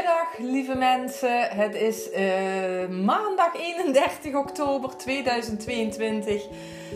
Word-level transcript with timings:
later. 0.00 0.19
Lieve 0.38 0.74
mensen. 0.74 1.42
Het 1.42 1.74
is 1.74 2.08
uh, 2.12 2.88
maandag 2.88 3.54
31 3.54 4.34
oktober 4.34 4.96
2022. 4.96 6.46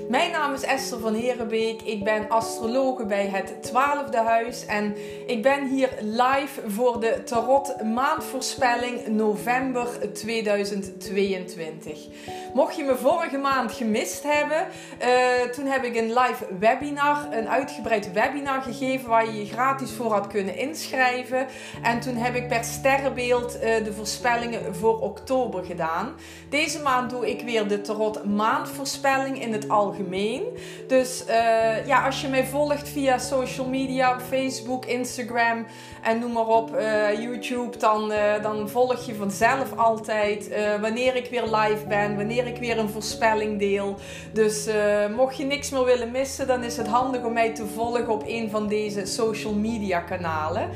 Mijn 0.08 0.30
naam 0.30 0.52
is 0.52 0.62
Esther 0.62 0.98
van 0.98 1.14
Herenbeek. 1.14 1.82
Ik 1.82 2.04
ben 2.04 2.28
astrologe 2.28 3.06
bij 3.06 3.26
het 3.26 3.70
12e 3.70 4.24
huis. 4.24 4.66
En 4.66 4.96
ik 5.26 5.42
ben 5.42 5.68
hier 5.68 5.88
live 6.00 6.60
voor 6.66 7.00
de 7.00 7.22
Tarot 7.24 7.82
maandvoorspelling 7.82 9.06
november 9.06 10.12
2022. 10.12 12.06
Mocht 12.54 12.76
je 12.76 12.84
me 12.84 12.96
vorige 12.96 13.38
maand 13.38 13.72
gemist 13.72 14.22
hebben, 14.22 14.66
uh, 15.02 15.50
toen 15.50 15.66
heb 15.66 15.84
ik 15.84 15.96
een 15.96 16.08
live 16.08 16.46
webinar, 16.58 17.26
een 17.30 17.48
uitgebreid 17.48 18.12
webinar 18.12 18.62
gegeven 18.62 19.08
waar 19.08 19.26
je 19.26 19.38
je 19.38 19.46
gratis 19.46 19.92
voor 19.92 20.12
had 20.12 20.26
kunnen 20.26 20.56
inschrijven. 20.56 21.46
En 21.82 22.00
toen 22.00 22.16
heb 22.16 22.34
ik 22.34 22.48
per 22.48 22.64
sterrenbeeld 22.64 23.23
uh, 23.28 23.84
de 23.84 23.92
voorspellingen 23.96 24.74
voor 24.74 25.00
oktober 25.00 25.64
gedaan. 25.64 26.14
Deze 26.48 26.82
maand 26.82 27.10
doe 27.10 27.30
ik 27.30 27.42
weer 27.42 27.68
de 27.68 27.80
Tarot 27.80 28.24
maandvoorspelling 28.24 29.42
in 29.42 29.52
het 29.52 29.68
algemeen. 29.68 30.42
Dus 30.86 31.24
uh, 31.28 31.86
ja, 31.86 32.04
als 32.04 32.20
je 32.20 32.28
mij 32.28 32.44
volgt 32.44 32.88
via 32.88 33.18
social 33.18 33.66
media, 33.66 34.20
Facebook, 34.20 34.84
Instagram 34.84 35.66
en 36.02 36.18
noem 36.18 36.32
maar 36.32 36.46
op, 36.46 36.76
uh, 36.76 37.20
YouTube, 37.22 37.76
dan, 37.76 38.12
dan 38.42 38.68
volg 38.68 39.06
je 39.06 39.14
vanzelf 39.14 39.76
altijd 39.76 40.48
wanneer 40.80 41.16
ik 41.16 41.30
weer 41.30 41.42
live 41.42 41.86
ben, 41.88 42.16
wanneer 42.16 42.46
ik 42.46 42.56
weer 42.56 42.78
een 42.78 42.88
voorspelling 42.88 43.58
deel. 43.58 43.96
Dus 44.32 44.68
mocht 45.16 45.36
je 45.36 45.44
niks 45.44 45.70
meer 45.70 45.84
willen 45.84 46.10
missen, 46.10 46.46
dan 46.46 46.62
is 46.62 46.76
het 46.76 46.86
handig 46.86 47.24
om 47.24 47.32
mij 47.32 47.54
te 47.54 47.66
volgen 47.66 48.08
op 48.08 48.22
een 48.26 48.50
van 48.50 48.68
deze 48.68 49.06
social 49.06 49.54
media 49.54 50.00
kanalen. 50.00 50.70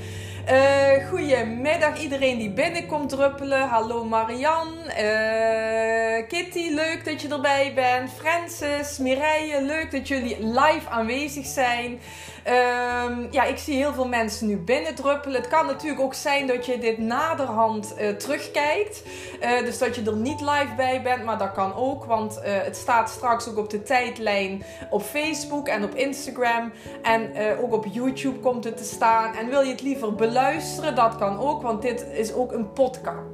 Uh, 0.52 1.08
goedemiddag 1.08 2.00
iedereen 2.00 2.38
die 2.38 2.50
binnenkomt 2.50 3.08
druppelen. 3.08 3.68
Hallo 3.68 4.04
Marian. 4.04 4.68
Uh, 4.88 6.27
Kitty, 6.28 6.70
leuk 6.74 7.04
dat 7.04 7.22
je 7.22 7.28
erbij 7.28 7.72
bent. 7.74 8.10
Francis, 8.12 8.98
Mireille, 8.98 9.62
leuk 9.62 9.91
dat 9.91 10.08
jullie 10.08 10.36
live 10.46 10.88
aanwezig 10.88 11.46
zijn. 11.46 12.00
Um, 12.48 13.28
ja, 13.30 13.44
ik 13.44 13.58
zie 13.58 13.74
heel 13.74 13.92
veel 13.92 14.08
mensen 14.08 14.46
nu 14.46 14.56
binnendruppelen. 14.56 15.41
Het 15.41 15.50
kan 15.50 15.66
natuurlijk 15.66 16.00
ook 16.00 16.14
zijn 16.14 16.46
dat 16.46 16.66
je 16.66 16.78
dit 16.78 16.98
naderhand 16.98 17.94
uh, 18.00 18.08
terugkijkt. 18.08 19.02
Uh, 19.42 19.58
dus 19.64 19.78
dat 19.78 19.94
je 19.94 20.02
er 20.02 20.16
niet 20.16 20.41
live 20.41 20.74
bij 20.76 21.02
bent, 21.02 21.24
maar 21.24 21.38
dat 21.38 21.52
kan 21.52 21.74
ook. 21.74 22.04
Want 22.04 22.36
uh, 22.36 22.42
het 22.44 22.76
staat 22.76 23.10
straks 23.10 23.48
ook 23.48 23.56
op 23.56 23.70
de 23.70 23.82
tijdlijn 23.82 24.62
op 24.91 25.02
Facebook 25.02 25.69
en 25.69 25.84
op 25.84 25.94
Instagram. 25.94 26.72
En 27.02 27.32
ook 27.60 27.72
op 27.72 27.86
YouTube 27.91 28.38
komt 28.38 28.64
het 28.64 28.76
te 28.76 28.84
staan. 28.84 29.34
En 29.34 29.48
wil 29.48 29.60
je 29.60 29.70
het 29.70 29.82
liever 29.82 30.14
beluisteren, 30.14 30.94
dat 30.94 31.16
kan 31.16 31.38
ook. 31.38 31.62
Want 31.62 31.82
dit 31.82 32.06
is 32.12 32.32
ook 32.32 32.52
een 32.52 32.72
podcast. 32.72 33.26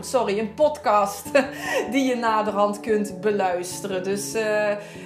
Sorry, 0.14 0.38
een 0.38 0.54
podcast 0.54 1.22
die 1.92 2.04
je 2.08 2.16
naderhand 2.16 2.80
kunt 2.80 3.20
beluisteren. 3.20 4.04
Dus 4.04 4.32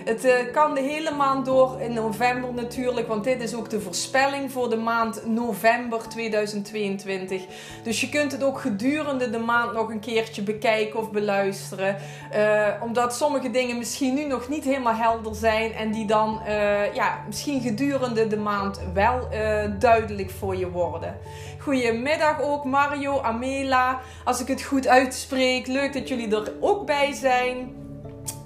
het 0.04 0.50
kan 0.52 0.74
de 0.74 0.80
hele 0.80 1.10
maand 1.10 1.46
door 1.46 1.80
in 1.80 1.92
november 1.92 2.54
natuurlijk. 2.54 3.08
Want 3.08 3.24
dit 3.24 3.42
is 3.42 3.47
is 3.48 3.54
ook 3.54 3.70
de 3.70 3.80
voorspelling 3.80 4.52
voor 4.52 4.70
de 4.70 4.76
maand 4.76 5.26
november 5.26 6.08
2022. 6.08 7.42
Dus 7.82 8.00
je 8.00 8.08
kunt 8.08 8.32
het 8.32 8.42
ook 8.42 8.60
gedurende 8.60 9.30
de 9.30 9.38
maand 9.38 9.72
nog 9.72 9.90
een 9.90 10.00
keertje 10.00 10.42
bekijken 10.42 11.00
of 11.00 11.10
beluisteren. 11.10 11.96
Uh, 12.34 12.66
omdat 12.82 13.16
sommige 13.16 13.50
dingen 13.50 13.78
misschien 13.78 14.14
nu 14.14 14.24
nog 14.24 14.48
niet 14.48 14.64
helemaal 14.64 14.94
helder 14.94 15.34
zijn. 15.34 15.72
En 15.72 15.92
die 15.92 16.06
dan 16.06 16.40
uh, 16.46 16.94
ja, 16.94 17.24
misschien 17.26 17.60
gedurende 17.60 18.26
de 18.26 18.36
maand 18.36 18.80
wel 18.94 19.28
uh, 19.32 19.64
duidelijk 19.78 20.30
voor 20.30 20.56
je 20.56 20.70
worden. 20.70 21.18
Goedemiddag 21.58 22.40
ook 22.42 22.64
Mario, 22.64 23.20
Amela. 23.20 24.00
Als 24.24 24.40
ik 24.40 24.48
het 24.48 24.62
goed 24.62 24.86
uitspreek, 24.86 25.66
leuk 25.66 25.92
dat 25.92 26.08
jullie 26.08 26.36
er 26.36 26.52
ook 26.60 26.86
bij 26.86 27.12
zijn 27.12 27.78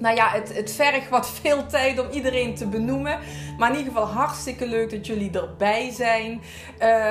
nou 0.02 0.16
ja, 0.16 0.28
het, 0.28 0.54
het 0.54 0.72
vergt 0.72 1.08
wat 1.08 1.30
veel 1.30 1.66
tijd 1.66 2.00
om 2.00 2.10
iedereen 2.10 2.54
te 2.54 2.66
benoemen. 2.66 3.18
Maar 3.58 3.70
in 3.70 3.78
ieder 3.78 3.92
geval 3.92 4.08
hartstikke 4.08 4.66
leuk 4.66 4.90
dat 4.90 5.06
jullie 5.06 5.30
erbij 5.30 5.90
zijn. 5.90 6.42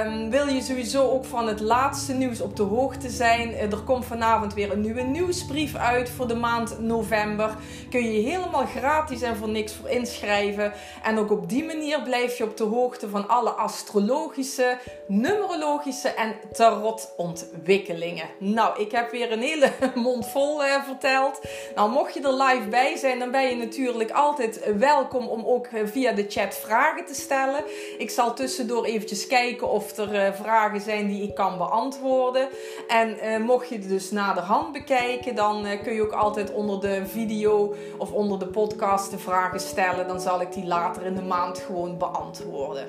Um, 0.06 0.30
wil 0.30 0.48
je 0.48 0.62
sowieso 0.62 1.10
ook 1.10 1.26
van 1.26 1.48
het 1.48 1.60
laatste 1.60 2.14
nieuws 2.14 2.42
op 2.42 2.56
de 2.56 2.64
hoogte 2.64 3.10
zijn? 3.10 3.54
Eh, 3.54 3.72
er 3.72 3.78
komt 3.78 4.06
vanavond 4.06 4.54
weer 4.54 4.72
een 4.72 4.82
nieuwe 4.82 5.02
nieuwsbrief 5.02 5.76
uit 5.76 6.10
voor 6.10 6.28
de 6.28 6.36
maand 6.36 6.80
november. 6.80 7.56
Kun 7.90 8.12
je 8.12 8.30
helemaal 8.30 8.66
gratis 8.66 9.22
en 9.22 9.36
voor 9.36 9.50
niks 9.50 9.74
voor 9.74 9.90
inschrijven. 9.90 10.74
En 11.04 11.18
ook 11.18 11.32
op 11.32 11.50
die 11.50 11.64
manier 11.64 12.02
blijf 12.02 12.38
je 12.38 12.44
op 12.44 12.58
de 12.58 12.64
hoogte 12.64 13.10
van 13.10 13.28
alle 13.28 13.50
astrologische, 13.50 14.78
numerologische 15.08 16.10
en 16.10 16.34
tarotontwikkelingen. 16.54 18.26
Nou, 18.38 18.82
ik 18.82 18.92
heb 18.92 19.12
weer 19.12 19.32
een 19.32 19.42
hele 19.42 19.72
mond 19.96 20.28
vol 20.28 20.64
uh, 20.64 20.84
verteld. 20.84 21.42
Nou, 21.76 21.92
mocht 21.92 22.14
je 22.14 22.22
er 22.22 22.44
live 22.44 22.68
bij 22.70 22.96
zijn, 22.96 23.20
dan 23.20 23.32
ben 23.32 23.50
je 23.50 23.56
natuurlijk 23.56 24.12
altijd 24.12 24.76
welkom 24.78 25.28
om 25.28 25.46
ook 25.46 25.66
eh, 25.66 25.82
via 25.86 26.12
de 26.12 26.26
chat 26.30 26.41
vragen 26.50 27.06
te 27.06 27.14
stellen. 27.14 27.64
Ik 27.98 28.10
zal 28.10 28.34
tussendoor 28.34 28.86
eventjes 28.86 29.28
kijken 29.28 29.70
of 29.70 29.98
er 29.98 30.14
uh, 30.14 30.34
vragen 30.34 30.82
zijn 30.82 31.08
die 31.08 31.24
ik 31.24 31.36
kan 31.36 31.58
beantwoorden. 31.58 32.50
En 32.88 33.18
uh, 33.24 33.38
mocht 33.38 33.70
je 33.70 33.76
het 33.76 33.88
dus 33.88 34.12
naderhand 34.12 34.72
bekijken, 34.72 35.36
dan 35.36 35.66
uh, 35.66 35.82
kun 35.84 35.94
je 35.94 36.02
ook 36.02 36.12
altijd 36.12 36.54
onder 36.54 36.80
de 36.80 37.06
video 37.06 37.76
of 37.98 38.12
onder 38.12 38.40
de 38.40 38.48
podcast 38.48 39.12
de 39.12 39.20
vragen 39.20 39.60
stellen. 39.60 40.08
Dan 40.08 40.22
zal 40.22 40.42
ik 40.42 40.54
die 40.54 40.66
later 40.66 41.06
in 41.06 41.16
de 41.16 41.22
maand 41.22 41.60
gewoon 41.60 41.98
beantwoorden. 41.98 42.88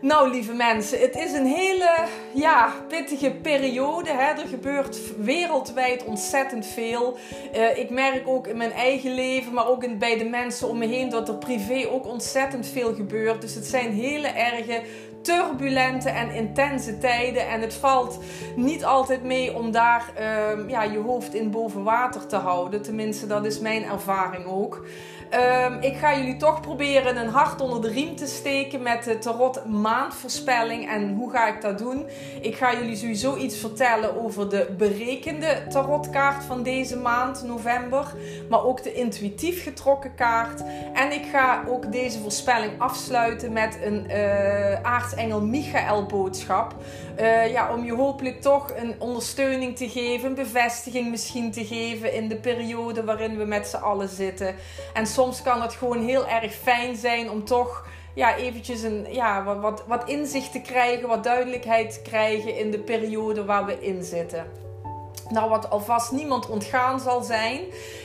Nou, 0.00 0.30
lieve 0.30 0.52
mensen, 0.52 1.00
het 1.00 1.16
is 1.16 1.32
een 1.32 1.46
hele 1.46 1.90
ja, 2.34 2.72
pittige 2.88 3.30
periode. 3.42 4.10
Hè? 4.10 4.40
Er 4.40 4.48
gebeurt 4.48 4.98
wereldwijd 5.16 6.04
ontzettend 6.04 6.66
veel. 6.66 7.18
Uh, 7.56 7.78
ik 7.78 7.90
merk 7.90 8.28
ook 8.28 8.46
in 8.46 8.56
mijn 8.56 8.72
eigen 8.72 9.14
leven, 9.14 9.52
maar 9.52 9.68
ook 9.68 9.98
bij 9.98 10.18
de 10.18 10.24
mensen 10.24 10.68
om 10.68 10.78
me 10.78 10.86
heen, 10.86 11.08
dat 11.08 11.28
er 11.28 11.34
privé 11.34 11.88
ook 11.90 12.06
ontzettend 12.06 12.66
veel 12.66 12.94
gebeurt. 12.94 13.40
Dus 13.40 13.54
het 13.54 13.66
zijn 13.66 13.92
hele 13.92 14.28
erge 14.28 14.82
turbulente 15.22 16.08
en 16.08 16.30
intense 16.30 16.98
tijden. 16.98 17.48
En 17.48 17.60
het 17.60 17.74
valt 17.74 18.18
niet 18.56 18.84
altijd 18.84 19.24
mee 19.24 19.54
om 19.54 19.70
daar 19.70 20.12
uh, 20.18 20.68
ja, 20.68 20.82
je 20.82 20.98
hoofd 20.98 21.34
in 21.34 21.50
boven 21.50 21.82
water 21.82 22.26
te 22.26 22.36
houden. 22.36 22.82
Tenminste, 22.82 23.26
dat 23.26 23.44
is 23.44 23.58
mijn 23.58 23.84
ervaring 23.84 24.46
ook. 24.46 24.84
Um, 25.34 25.78
ik 25.80 25.96
ga 25.96 26.16
jullie 26.16 26.36
toch 26.36 26.60
proberen 26.60 27.16
een 27.16 27.28
hart 27.28 27.60
onder 27.60 27.82
de 27.82 27.88
riem 27.88 28.16
te 28.16 28.26
steken 28.26 28.82
met 28.82 29.04
de 29.04 29.18
tarot 29.18 29.64
maandvoorspelling. 29.66 30.88
En 30.88 31.14
hoe 31.14 31.30
ga 31.30 31.48
ik 31.54 31.60
dat 31.60 31.78
doen? 31.78 32.06
Ik 32.40 32.56
ga 32.56 32.74
jullie 32.74 32.96
sowieso 32.96 33.36
iets 33.36 33.56
vertellen 33.56 34.22
over 34.22 34.48
de 34.48 34.74
berekende 34.78 35.62
tarotkaart 35.68 36.44
van 36.44 36.62
deze 36.62 36.96
maand, 36.96 37.42
november. 37.44 38.12
Maar 38.48 38.64
ook 38.64 38.82
de 38.82 38.92
intuïtief 38.92 39.62
getrokken 39.62 40.14
kaart. 40.14 40.62
En 40.92 41.12
ik 41.12 41.24
ga 41.32 41.64
ook 41.68 41.92
deze 41.92 42.18
voorspelling 42.18 42.72
afsluiten 42.78 43.52
met 43.52 43.78
een 43.82 44.06
uh, 44.10 44.82
aartsengel 44.82 45.40
Michael 45.40 46.06
boodschap. 46.06 46.74
Uh, 47.20 47.52
ja, 47.52 47.74
om 47.74 47.84
je 47.84 47.94
hopelijk 47.94 48.40
toch 48.40 48.72
een 48.76 48.94
ondersteuning 48.98 49.76
te 49.76 49.88
geven, 49.88 50.28
een 50.28 50.34
bevestiging 50.34 51.10
misschien 51.10 51.50
te 51.50 51.64
geven 51.64 52.14
in 52.14 52.28
de 52.28 52.36
periode 52.36 53.04
waarin 53.04 53.36
we 53.36 53.44
met 53.44 53.66
z'n 53.66 53.76
allen 53.76 54.08
zitten. 54.08 54.54
En 54.94 55.06
soms 55.06 55.18
kan 55.42 55.62
het 55.62 55.74
gewoon 55.74 56.04
heel 56.04 56.26
erg 56.26 56.54
fijn 56.54 56.96
zijn 56.96 57.30
om 57.30 57.44
toch 57.44 57.86
ja, 58.14 58.36
eventjes 58.36 58.82
een, 58.82 59.06
ja, 59.10 59.44
wat, 59.44 59.60
wat, 59.60 59.84
wat 59.86 60.08
inzicht 60.08 60.52
te 60.52 60.60
krijgen, 60.60 61.08
wat 61.08 61.24
duidelijkheid 61.24 61.92
te 61.92 62.00
krijgen 62.10 62.58
in 62.58 62.70
de 62.70 62.78
periode 62.78 63.44
waar 63.44 63.64
we 63.66 63.80
in 63.80 64.02
zitten. 64.02 64.46
Nou, 65.30 65.48
wat 65.48 65.70
alvast 65.70 66.12
niemand 66.12 66.48
ontgaan 66.48 67.00
zal 67.00 67.22
zijn, 67.22 67.60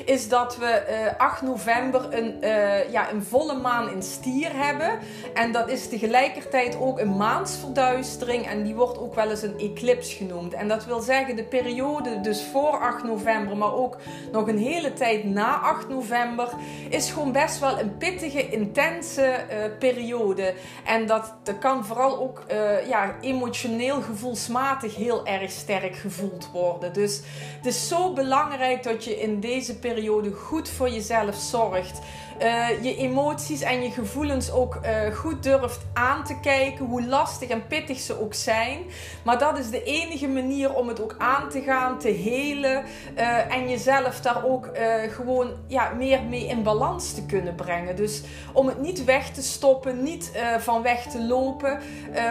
is 0.06 0.30
dat 0.30 0.58
we 0.58 0.86
uh, 0.90 1.06
eh, 1.06 1.14
8 1.18 1.42
november 1.42 2.14
een, 2.14 2.38
uh, 2.42 2.92
ja, 2.92 3.12
een 3.12 3.24
volle 3.24 3.54
maan 3.54 3.90
in 3.90 4.04
stier 4.04 4.50
hebben. 4.54 5.00
En 5.34 5.52
dat 5.52 5.70
is 5.70 5.90
tegelijkertijd 5.90 6.78
ook 6.80 7.00
een 7.00 7.18
maansverduistering 7.18 8.48
en 8.48 8.64
die 8.64 8.76
wordt 8.76 9.00
ook 9.00 9.16
wel 9.16 9.30
eens 9.30 9.42
een 9.42 9.60
eclipse 9.60 10.16
genoemd. 10.16 10.54
En 10.54 10.68
dat 10.68 10.86
wil 10.86 11.00
zeggen 11.00 11.36
de 11.36 11.44
periode 11.44 12.22
dus 12.22 12.44
voor 12.52 12.80
8 12.80 13.04
november, 13.04 13.58
maar 13.58 13.74
ook 13.74 13.98
nog 14.32 14.48
een 14.48 14.58
hele 14.58 14.94
tijd 14.94 15.24
na 15.24 15.56
8 15.56 15.90
november, 15.90 16.50
is 16.90 17.12
gewoon 17.12 17.32
best 17.32 17.60
wel 17.60 17.80
een 17.80 17.98
pittige, 17.98 18.50
intense 18.50 19.22
uh, 19.22 19.78
periode. 19.80 20.54
En 20.86 21.08
dat, 21.08 21.34
dat 21.44 21.58
kan 21.58 21.86
vooral 21.86 22.20
ook 22.20 22.44
ja, 22.88 23.16
emotioneel, 23.22 24.02
gevoelsmatig 24.02 24.96
heel 24.96 25.26
erg 25.26 25.52
sterk 25.52 25.96
gevoeld 25.96 26.50
worden. 26.52 26.94
Dus 26.94 27.15
Dus 27.18 27.26
het 27.58 27.66
is 27.66 27.88
zo 27.88 28.14
belangrijk 28.14 28.84
dat 28.84 29.04
je 29.04 29.22
in 29.22 29.40
deze 29.40 29.80
periode 29.80 30.32
goed 30.32 30.70
voor 30.70 30.90
jezelf 30.90 31.36
zorgt. 31.36 32.00
Uh, 32.42 32.84
je 32.84 32.96
emoties 32.96 33.62
en 33.62 33.82
je 33.82 33.92
gevoelens 33.92 34.52
ook 34.52 34.76
uh, 34.76 35.16
goed 35.16 35.44
durft 35.44 35.80
aan 35.94 36.24
te 36.24 36.40
kijken, 36.40 36.86
hoe 36.86 37.06
lastig 37.06 37.50
en 37.50 37.68
pittig 37.68 38.00
ze 38.00 38.22
ook 38.22 38.34
zijn. 38.34 38.80
Maar 39.24 39.40
dat 39.40 39.58
is 39.58 39.70
de 39.70 39.84
enige 39.84 40.28
manier 40.28 40.74
om 40.74 40.88
het 40.88 41.02
ook 41.02 41.16
aan 41.18 41.50
te 41.50 41.62
gaan, 41.62 42.00
te 42.00 42.10
helen 42.10 42.84
uh, 43.18 43.56
en 43.56 43.70
jezelf 43.70 44.22
daar 44.22 44.46
ook 44.46 44.70
gewoon 45.10 45.52
ja, 45.68 45.92
meer 45.98 46.24
mee 46.24 46.48
in 46.48 46.64
balans 46.64 47.14
te 47.14 47.26
kunnen 47.26 47.56
brengen. 47.56 47.96
Dus 47.96 48.22
om 48.54 48.68
het 48.68 48.82
niet 48.82 49.04
weg 49.04 49.32
te 49.32 49.42
stoppen, 49.42 50.04
niet 50.04 50.32
van 50.60 50.82
weg 50.82 51.02
te 51.02 51.24
lopen, 51.24 51.80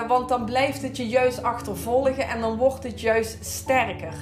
want 0.08 0.28
dan 0.28 0.44
blijft 0.44 0.82
het 0.82 0.96
je 0.96 1.08
juist 1.08 1.42
achtervolgen 1.42 2.28
en 2.28 2.40
dan 2.40 2.56
wordt 2.56 2.82
het 2.82 3.00
juist 3.00 3.36
sterker. 3.40 4.14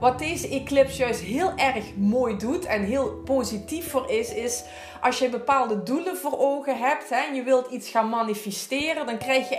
Wat 0.00 0.18
deze 0.18 0.48
eclipse 0.48 0.98
juist 0.98 1.20
heel 1.20 1.52
erg 1.56 1.84
mooi 1.96 2.36
doet 2.36 2.64
en 2.64 2.82
heel 2.82 3.22
positief 3.24 3.90
voor 3.90 4.10
is, 4.10 4.34
is 4.34 4.64
als 5.00 5.18
je 5.18 5.28
bepaalde 5.28 5.82
doelen 5.82 6.16
voor 6.16 6.38
ogen 6.38 6.78
hebt 6.78 7.08
hè, 7.08 7.16
en 7.16 7.34
je 7.34 7.42
wilt 7.42 7.70
iets 7.70 7.90
gaan 7.90 8.08
manifesteren, 8.08 9.06
dan 9.06 9.18
krijg 9.18 9.48
je 9.48 9.56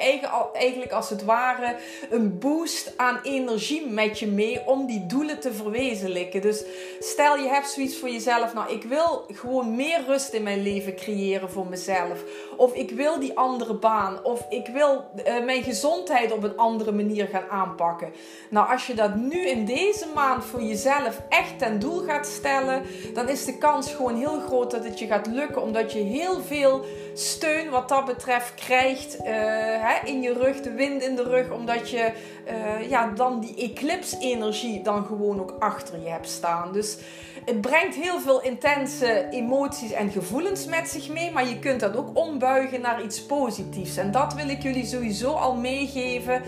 eigenlijk 0.54 0.92
als 0.92 1.10
het 1.10 1.24
ware 1.24 1.76
een 2.10 2.40
boost 2.40 2.94
aan 2.98 3.20
energie 3.24 3.90
met 3.90 4.20
je 4.20 4.28
mee 4.28 4.66
om 4.66 4.86
die 4.86 5.06
doelen 5.06 5.40
te 5.40 5.54
verwezenlijken. 5.54 6.42
Dus 6.42 6.64
stel 7.00 7.38
je 7.38 7.48
hebt 7.48 7.70
zoiets 7.70 7.98
voor 7.98 8.10
jezelf, 8.10 8.54
nou 8.54 8.72
ik 8.72 8.84
wil 8.84 9.26
gewoon 9.28 9.76
meer 9.76 10.04
rust 10.08 10.34
in 10.34 10.44
mijn 10.44 10.62
leven 10.62 10.96
creëren 10.96 11.50
voor 11.50 11.68
mezelf. 11.68 12.24
Of 12.58 12.74
ik 12.74 12.92
wil 12.92 13.20
die 13.20 13.38
andere 13.38 13.74
baan. 13.74 14.24
Of 14.24 14.46
ik 14.50 14.68
wil 14.68 15.06
uh, 15.16 15.46
mijn 15.46 15.64
gezondheid 15.64 16.32
op 16.32 16.44
een 16.44 16.58
andere 16.58 16.92
manier 16.92 17.28
gaan 17.28 17.50
aanpakken. 17.50 18.14
Nou, 18.50 18.72
als 18.72 18.88
je 18.88 18.94
dat 18.94 19.16
nu 19.16 19.48
in 19.48 19.66
deze 19.66 20.06
maand 20.16 20.46
voor 20.46 20.62
jezelf 20.62 21.22
echt 21.30 21.60
ten 21.60 21.80
doel 21.80 22.00
gaat 22.00 22.28
stellen, 22.28 22.84
dan 23.14 23.30
is 23.30 23.46
de 23.46 23.58
kans 23.58 23.94
gewoon 23.94 24.16
heel 24.16 24.40
groot 24.40 24.72
dat 24.72 24.84
het 24.84 25.00
je 25.00 25.08
gaat 25.08 25.28
lukken. 25.31 25.62
Omdat 25.62 25.94
je 25.94 26.00
heel 26.00 26.42
veel 26.42 26.86
steun 27.13 27.69
wat 27.69 27.89
dat 27.89 28.06
betreft 28.06 28.54
krijgt 28.56 29.16
uh, 29.16 29.25
hè, 29.25 30.07
in 30.07 30.22
je 30.22 30.33
rug, 30.33 30.62
de 30.62 30.72
wind 30.72 31.04
in 31.04 31.16
de 31.16 31.24
rug. 31.24 31.51
Omdat 31.51 31.89
je 31.89 32.12
uh, 32.48 32.89
ja, 32.89 33.12
dan 33.16 33.39
die 33.39 33.72
eclipse-energie 33.72 34.81
dan 34.83 35.06
gewoon 35.06 35.39
ook 35.39 35.56
achter 35.60 36.00
je 36.04 36.10
hebt 36.10 36.30
staan. 36.30 36.74
Dus 36.74 36.98
het 37.45 37.62
brengt 37.62 37.95
heel 37.95 38.19
veel 38.19 38.42
intense 38.42 39.28
emoties 39.31 39.92
en 39.92 40.10
gevoelens 40.12 40.66
met 40.66 40.89
zich 40.89 41.10
mee. 41.10 41.31
Maar 41.31 41.48
je 41.48 41.60
kunt 41.60 41.80
dat 41.80 41.98
ook 41.98 42.18
ombuigen 42.18 42.81
naar 42.81 43.04
iets 43.04 43.25
positiefs. 43.25 43.98
En 43.98 44.12
dat 44.12 44.34
wil 44.34 44.50
ik 44.50 44.62
jullie 44.62 44.86
sowieso 44.86 45.31
al 45.31 45.56
meegeven. 45.56 46.42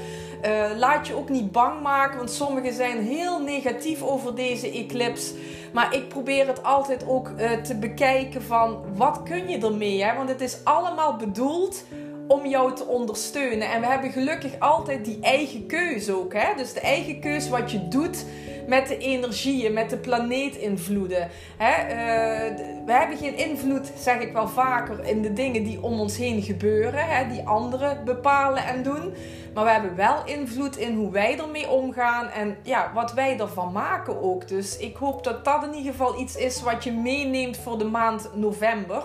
Uh, 0.46 0.78
laat 0.78 1.08
je 1.08 1.16
ook 1.16 1.30
niet 1.30 1.52
bang 1.52 1.82
maken, 1.82 2.18
want 2.18 2.32
sommigen 2.32 2.74
zijn 2.74 3.02
heel 3.04 3.40
negatief 3.40 4.02
over 4.02 4.36
deze 4.36 4.72
eclipse. 4.72 5.34
Maar 5.74 5.96
ik 5.96 6.08
probeer 6.08 6.48
het 6.48 6.64
altijd 6.64 7.08
ook 7.08 7.30
uh, 7.30 7.52
te 7.52 7.76
bekijken 7.76 8.44
van 8.44 8.84
wat 8.96 9.24
kun 9.24 9.50
je 9.50 9.58
ermee? 9.58 10.04
Hè? 10.04 10.16
Want 10.16 10.30
het 10.30 10.42
is 10.42 10.58
allemaal 10.64 11.16
bedoeld 11.16 11.84
om 12.28 12.46
jou 12.46 12.76
te 12.76 12.86
ondersteunen. 12.86 13.72
En 13.72 13.82
we 13.82 13.88
hebben 13.88 14.12
gelukkig 14.12 14.60
altijd 14.60 15.06
die 15.06 15.18
eigen 15.22 15.66
keuze 15.66 16.14
ook. 16.14 16.34
Hè? 16.34 16.56
Dus 16.58 16.74
de 16.74 16.80
eigen 16.80 17.20
keuze 17.20 17.50
wat 17.50 17.72
je 17.72 17.88
doet 17.88 18.26
met 18.68 18.88
de 18.88 18.98
energieën, 18.98 19.74
met 19.74 19.90
de 19.90 19.98
planeetinvloeden. 19.98 21.30
Hè? 21.58 21.84
Uh, 21.84 22.58
we 22.86 22.92
hebben 22.92 23.18
geen 23.18 23.38
invloed, 23.38 23.92
zeg 23.98 24.20
ik 24.20 24.34
wel 24.34 24.48
vaker, 24.48 25.06
in 25.06 25.22
de 25.22 25.34
dingen 25.34 25.64
die 25.64 25.82
om 25.82 26.00
ons 26.00 26.18
heen 26.18 26.42
gebeuren, 26.42 27.08
hè? 27.08 27.28
die 27.28 27.48
anderen 27.48 28.06
bepalen 28.06 28.66
en 28.66 28.84
doen. 28.84 29.14
Maar 29.54 29.64
we 29.64 29.70
hebben 29.70 29.96
wel 29.96 30.26
invloed 30.26 30.78
in 30.78 30.96
hoe 30.96 31.12
wij 31.12 31.40
ermee 31.40 31.70
omgaan 31.70 32.30
en 32.30 32.58
ja, 32.64 32.92
wat 32.94 33.14
wij 33.14 33.40
ervan 33.40 33.72
maken 33.72 34.22
ook. 34.22 34.48
Dus 34.48 34.78
ik 34.78 34.96
hoop 34.96 35.24
dat 35.24 35.46
dat 35.46 35.64
in 35.64 35.74
ieder 35.74 35.92
geval 35.92 36.20
iets 36.20 36.36
is 36.36 36.62
wat 36.62 36.84
je 36.84 36.92
meeneemt 36.92 37.58
voor 37.58 37.78
de 37.78 37.86
maand 37.86 38.30
november. 38.34 39.04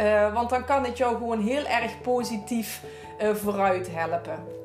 Uh, 0.00 0.34
want 0.34 0.50
dan 0.50 0.64
kan 0.64 0.84
het 0.84 0.98
jou 0.98 1.16
gewoon 1.16 1.40
heel 1.40 1.66
erg 1.66 2.00
positief 2.00 2.82
uh, 3.22 3.34
vooruit 3.34 3.88
helpen. 3.92 4.63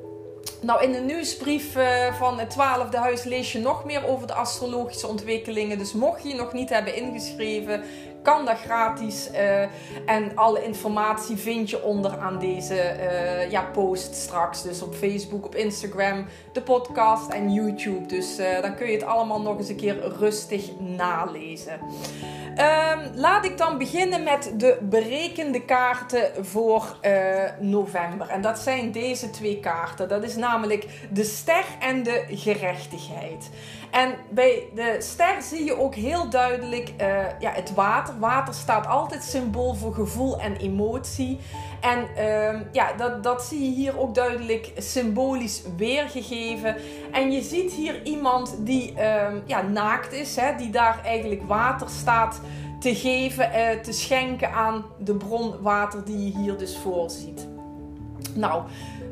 Nou, 0.62 0.82
in 0.82 0.92
de 0.92 0.98
nieuwsbrief 0.98 1.76
uh, 1.76 2.14
van 2.14 2.38
het 2.38 2.50
twaalfde 2.50 2.96
huis 2.96 3.24
lees 3.24 3.52
je 3.52 3.58
nog 3.58 3.84
meer 3.84 4.06
over 4.06 4.26
de 4.26 4.34
astrologische 4.34 5.06
ontwikkelingen. 5.06 5.78
Dus 5.78 5.92
mocht 5.92 6.22
je 6.22 6.34
nog 6.34 6.52
niet 6.52 6.68
hebben 6.68 6.96
ingeschreven, 6.96 7.82
kan 8.22 8.44
dat 8.44 8.58
gratis. 8.58 9.30
Uh, 9.32 9.60
en 10.06 10.32
alle 10.34 10.64
informatie 10.64 11.36
vind 11.36 11.70
je 11.70 11.82
onder 11.82 12.18
aan 12.18 12.38
deze 12.38 12.74
uh, 12.74 13.50
ja, 13.50 13.62
post 13.62 14.14
straks. 14.14 14.62
Dus 14.62 14.82
op 14.82 14.94
Facebook, 14.94 15.44
op 15.44 15.54
Instagram, 15.54 16.26
de 16.52 16.62
podcast 16.62 17.30
en 17.30 17.52
YouTube. 17.52 18.06
Dus 18.06 18.38
uh, 18.38 18.62
dan 18.62 18.74
kun 18.74 18.86
je 18.86 18.92
het 18.92 19.04
allemaal 19.04 19.40
nog 19.40 19.58
eens 19.58 19.68
een 19.68 19.76
keer 19.76 20.16
rustig 20.18 20.70
nalezen. 20.78 21.80
Um, 22.50 23.10
laat 23.14 23.44
ik 23.44 23.58
dan 23.58 23.78
beginnen 23.78 24.22
met 24.22 24.52
de 24.56 24.78
berekende 24.82 25.64
kaarten 25.64 26.44
voor 26.44 26.96
november. 27.60 28.28
En 28.28 28.40
dat 28.40 28.58
zijn 28.58 28.92
deze 28.92 29.30
twee 29.30 29.60
kaarten. 29.60 30.08
Dat 30.08 30.22
is 30.22 30.36
namelijk 30.36 30.86
de 31.10 31.24
ster 31.24 31.64
en 31.80 32.02
de 32.02 32.24
gerechtigheid. 32.28 33.50
En 33.90 34.14
bij 34.30 34.68
de 34.74 34.96
ster 34.98 35.42
zie 35.42 35.64
je 35.64 35.78
ook 35.78 35.94
heel 35.94 36.30
duidelijk 36.30 36.92
uh, 37.00 37.06
ja, 37.40 37.50
het 37.50 37.74
water. 37.74 38.18
Water 38.18 38.54
staat 38.54 38.86
altijd 38.86 39.22
symbool 39.22 39.74
voor 39.74 39.94
gevoel 39.94 40.40
en 40.40 40.56
emotie. 40.56 41.38
En 41.80 42.06
uh, 42.16 42.60
ja, 42.72 42.92
dat, 42.92 43.22
dat 43.22 43.42
zie 43.42 43.64
je 43.64 43.70
hier 43.70 43.98
ook 43.98 44.14
duidelijk 44.14 44.72
symbolisch 44.76 45.62
weergegeven. 45.76 46.76
En 47.12 47.32
je 47.32 47.42
ziet 47.42 47.72
hier 47.72 48.02
iemand 48.02 48.56
die 48.58 48.92
uh, 48.92 49.26
ja, 49.44 49.62
naakt 49.62 50.12
is, 50.12 50.36
hè, 50.36 50.56
die 50.56 50.70
daar 50.70 51.00
eigenlijk 51.04 51.42
water 51.42 51.88
staat 51.88 52.40
te 52.80 52.94
geven, 52.94 53.50
uh, 53.54 53.80
te 53.82 53.92
schenken 53.92 54.52
aan 54.52 54.84
de 54.98 55.14
bron 55.14 55.54
water 55.60 56.04
die 56.04 56.24
je 56.24 56.38
hier 56.38 56.58
dus 56.58 56.76
voorziet. 56.76 57.48
Nou, 58.34 58.62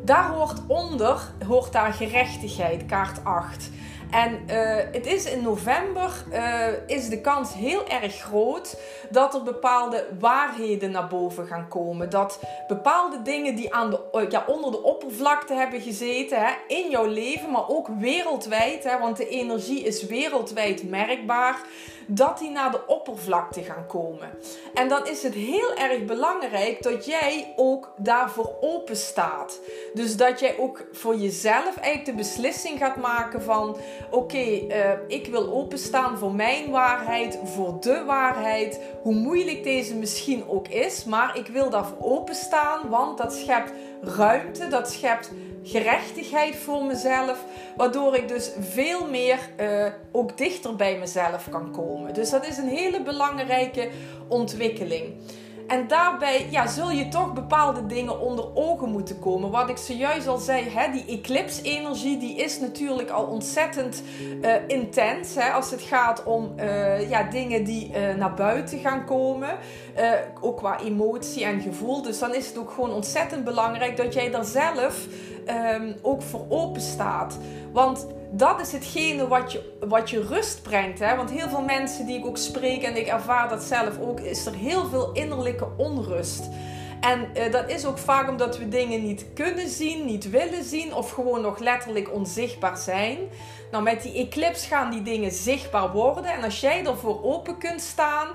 daar 0.05 0.29
hoort 0.29 0.61
onder, 0.67 1.33
hoort 1.47 1.73
daar 1.73 1.93
gerechtigheid, 1.93 2.87
kaart 2.87 3.25
8. 3.25 3.71
En 4.11 4.45
uh, 4.51 4.77
het 4.93 5.07
is 5.07 5.25
in 5.25 5.43
november 5.43 6.25
uh, 6.33 6.67
is 6.87 7.09
de 7.09 7.21
kans 7.21 7.55
heel 7.55 7.89
erg 7.89 8.15
groot 8.15 8.81
dat 9.11 9.35
er 9.35 9.43
bepaalde 9.43 10.07
waarheden 10.19 10.91
naar 10.91 11.07
boven 11.07 11.47
gaan 11.47 11.69
komen. 11.69 12.11
Dat 12.11 12.41
bepaalde 12.69 13.23
dingen 13.23 13.55
die 13.55 13.75
aan 13.75 13.91
de, 13.91 14.01
uh, 14.13 14.31
ja, 14.31 14.45
onder 14.47 14.71
de 14.71 14.83
oppervlakte 14.83 15.55
hebben 15.55 15.81
gezeten 15.81 16.39
hè, 16.39 16.53
in 16.67 16.91
jouw 16.91 17.07
leven, 17.07 17.51
maar 17.51 17.69
ook 17.69 17.89
wereldwijd, 17.99 18.85
hè, 18.85 18.99
want 18.99 19.17
de 19.17 19.29
energie 19.29 19.83
is 19.83 20.07
wereldwijd 20.07 20.89
merkbaar 20.89 21.61
dat 22.11 22.39
die 22.39 22.51
naar 22.51 22.71
de 22.71 22.87
oppervlakte 22.87 23.63
gaan 23.63 23.87
komen. 23.87 24.31
En 24.75 24.89
dan 24.89 25.07
is 25.07 25.23
het 25.23 25.35
heel 25.35 25.75
erg 25.75 26.05
belangrijk 26.05 26.83
dat 26.83 27.07
jij 27.07 27.53
ook 27.57 27.93
daarvoor 27.97 28.55
open 28.61 28.97
staat. 28.97 29.61
Dus 29.95 30.17
dat 30.17 30.41
jij 30.41 30.59
ook 30.59 30.85
voor 30.93 31.17
jezelf 31.17 31.77
eigenlijk 31.77 32.05
de 32.05 32.13
beslissing 32.13 32.79
gaat 32.79 32.97
maken 32.97 33.43
van 33.43 33.77
oké, 34.11 34.37
uh, 34.39 34.91
ik 35.07 35.27
wil 35.27 35.53
openstaan 35.53 36.19
voor 36.19 36.35
mijn 36.35 36.71
waarheid, 36.71 37.39
voor 37.45 37.77
de 37.81 38.03
waarheid, 38.07 38.81
hoe 39.03 39.15
moeilijk 39.15 39.65
deze 39.65 39.95
misschien 39.95 40.49
ook 40.49 40.69
is, 40.69 41.05
maar 41.05 41.37
ik 41.37 41.47
wil 41.47 41.71
daarvoor 41.71 41.99
openstaan, 42.01 42.89
want 42.89 43.19
dat 43.19 43.33
schept 43.33 43.73
ruimte, 44.03 44.69
dat 44.69 44.91
schept 44.91 45.31
gerechtigheid 45.63 46.57
voor 46.57 46.85
mezelf, 46.85 47.45
waardoor 47.77 48.17
ik 48.17 48.29
dus 48.29 48.51
veel 48.61 49.09
meer 49.11 49.39
uh, 49.61 49.85
ook 50.13 50.37
dichter 50.39 50.77
bij 50.77 50.99
mezelf 50.99 51.49
kan 51.51 51.73
komen. 51.73 52.15
Dus 52.15 52.31
dat 52.31 52.47
is 52.47 52.57
een 52.57 52.69
hele 52.69 53.03
belangrijke 53.03 53.89
ontwikkeling. 54.29 55.05
En 55.69 55.89
daarbij 55.89 56.47
ja, 56.51 56.67
zul 56.67 56.91
je 56.91 57.09
toch 57.09 57.33
bepaalde 57.33 57.87
dingen 57.87 58.21
onder 58.21 58.45
ogen 58.55 58.91
moeten 58.91 59.19
komen. 59.19 59.51
Wat 59.51 59.69
ik 59.69 59.77
zojuist 59.77 60.27
al 60.27 60.39
zei, 60.39 60.69
hè, 60.69 60.93
die 60.93 61.05
eclipse-energie 61.19 62.19
die 62.19 62.37
is 62.37 62.61
natuurlijk 62.61 63.11
al 63.11 63.25
ontzettend 63.25 64.03
uh, 64.43 64.55
intens. 64.67 65.35
Hè, 65.35 65.51
als 65.51 65.71
het 65.71 65.83
gaat 65.83 66.25
om 66.25 66.53
uh, 66.57 67.11
ja, 67.11 67.23
dingen 67.23 67.65
die 67.65 67.91
uh, 67.91 68.15
naar 68.15 68.35
buiten 68.35 68.79
gaan 68.79 69.05
komen. 69.05 69.49
ook 70.41 70.57
qua 70.57 70.81
emotie 70.81 71.45
en 71.45 71.61
gevoel. 71.61 72.03
Dus 72.03 72.19
dan 72.19 72.35
is 72.35 72.47
het 72.47 72.59
ook 72.59 72.71
gewoon 72.71 72.93
ontzettend 72.93 73.45
belangrijk 73.45 73.97
dat 73.97 74.15
jij 74.15 74.31
daar 74.31 74.45
zelf 74.45 75.07
um, 75.77 75.95
ook 76.03 76.23
voor 76.23 76.47
open 76.49 76.81
staat. 76.81 77.39
Want 77.73 78.07
dat 78.31 78.61
is 78.61 78.73
hetgene 78.73 79.29
wat 79.29 79.53
je, 79.53 79.77
wat 79.89 80.11
je 80.11 80.23
rust 80.23 80.63
brengt. 80.63 80.99
Hè? 80.99 81.17
Want 81.17 81.31
heel 81.31 81.49
veel 81.49 81.63
mensen 81.63 82.07
die 82.07 82.19
ik 82.19 82.27
ook 82.27 82.37
spreek 82.37 82.83
en 82.83 82.97
ik 82.97 83.07
ervaar 83.07 83.49
dat 83.49 83.63
zelf 83.63 84.01
ook, 84.01 84.21
is 84.21 84.47
er 84.47 84.55
heel 84.55 84.89
veel 84.89 85.13
innerlijke 85.13 85.69
onrust. 85.77 86.49
En 87.01 87.29
uh, 87.37 87.53
dat 87.53 87.71
is 87.71 87.85
ook 87.85 87.99
vaak 87.99 88.29
omdat 88.29 88.59
we 88.59 88.69
dingen 88.69 89.03
niet 89.03 89.27
kunnen 89.35 89.69
zien, 89.69 90.05
niet 90.05 90.31
willen 90.31 90.65
zien 90.65 90.95
of 90.95 91.11
gewoon 91.11 91.41
nog 91.41 91.59
letterlijk 91.59 92.13
onzichtbaar 92.13 92.77
zijn. 92.77 93.19
Nou, 93.71 93.83
met 93.83 94.03
die 94.03 94.27
eclipse 94.27 94.67
gaan 94.67 94.91
die 94.91 95.03
dingen 95.03 95.33
zichtbaar 95.33 95.93
worden. 95.93 96.33
En 96.33 96.45
als 96.45 96.61
jij 96.61 96.87
ervoor 96.87 97.25
open 97.25 97.59
kunt 97.59 97.81
staan, 97.81 98.29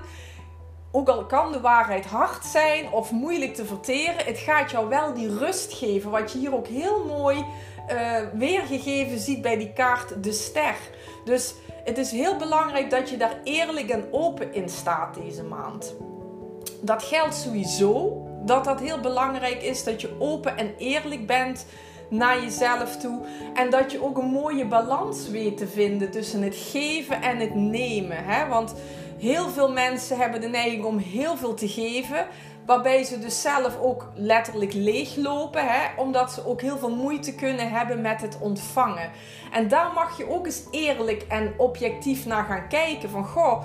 ook 0.90 1.08
al 1.08 1.26
kan 1.26 1.52
de 1.52 1.60
waarheid 1.60 2.06
hard 2.06 2.44
zijn 2.44 2.90
of 2.90 3.10
moeilijk 3.10 3.54
te 3.54 3.64
verteren, 3.64 4.24
het 4.24 4.38
gaat 4.38 4.70
jou 4.70 4.88
wel 4.88 5.14
die 5.14 5.38
rust 5.38 5.72
geven. 5.72 6.10
Wat 6.10 6.32
je 6.32 6.38
hier 6.38 6.54
ook 6.54 6.66
heel 6.66 7.04
mooi 7.04 7.44
uh, 7.92 8.18
weergegeven 8.32 9.18
ziet 9.18 9.42
bij 9.42 9.56
die 9.56 9.72
kaart 9.72 10.22
de 10.22 10.32
ster. 10.32 10.76
Dus 11.24 11.54
het 11.84 11.98
is 11.98 12.10
heel 12.10 12.36
belangrijk 12.36 12.90
dat 12.90 13.10
je 13.10 13.16
daar 13.16 13.40
eerlijk 13.44 13.88
en 13.88 14.04
open 14.10 14.54
in 14.54 14.68
staat 14.68 15.14
deze 15.14 15.42
maand. 15.42 15.94
Dat 16.80 17.02
geldt 17.02 17.34
sowieso 17.34 18.22
dat 18.44 18.64
dat 18.64 18.80
heel 18.80 19.00
belangrijk 19.00 19.62
is 19.62 19.84
dat 19.84 20.00
je 20.00 20.16
open 20.18 20.56
en 20.56 20.74
eerlijk 20.78 21.26
bent 21.26 21.66
naar 22.08 22.40
jezelf 22.40 22.96
toe. 22.96 23.20
En 23.54 23.70
dat 23.70 23.92
je 23.92 24.02
ook 24.02 24.18
een 24.18 24.30
mooie 24.30 24.66
balans 24.66 25.28
weet 25.28 25.56
te 25.56 25.66
vinden 25.66 26.10
tussen 26.10 26.42
het 26.42 26.56
geven 26.56 27.22
en 27.22 27.38
het 27.38 27.54
nemen. 27.54 28.24
Hè? 28.24 28.48
Want 28.48 28.74
heel 29.18 29.48
veel 29.48 29.72
mensen 29.72 30.18
hebben 30.18 30.40
de 30.40 30.48
neiging 30.48 30.84
om 30.84 30.98
heel 30.98 31.36
veel 31.36 31.54
te 31.54 31.68
geven. 31.68 32.26
Waarbij 32.66 33.04
ze 33.04 33.18
dus 33.18 33.40
zelf 33.40 33.78
ook 33.80 34.10
letterlijk 34.14 34.72
leeglopen, 34.72 35.66
hè? 35.66 36.00
omdat 36.00 36.32
ze 36.32 36.46
ook 36.46 36.60
heel 36.60 36.78
veel 36.78 36.94
moeite 36.94 37.34
kunnen 37.34 37.70
hebben 37.70 38.00
met 38.00 38.20
het 38.20 38.38
ontvangen. 38.40 39.10
En 39.52 39.68
daar 39.68 39.92
mag 39.94 40.18
je 40.18 40.30
ook 40.30 40.46
eens 40.46 40.62
eerlijk 40.70 41.22
en 41.28 41.54
objectief 41.56 42.26
naar 42.26 42.44
gaan 42.44 42.68
kijken. 42.68 43.10
Van 43.10 43.24
goh, 43.24 43.62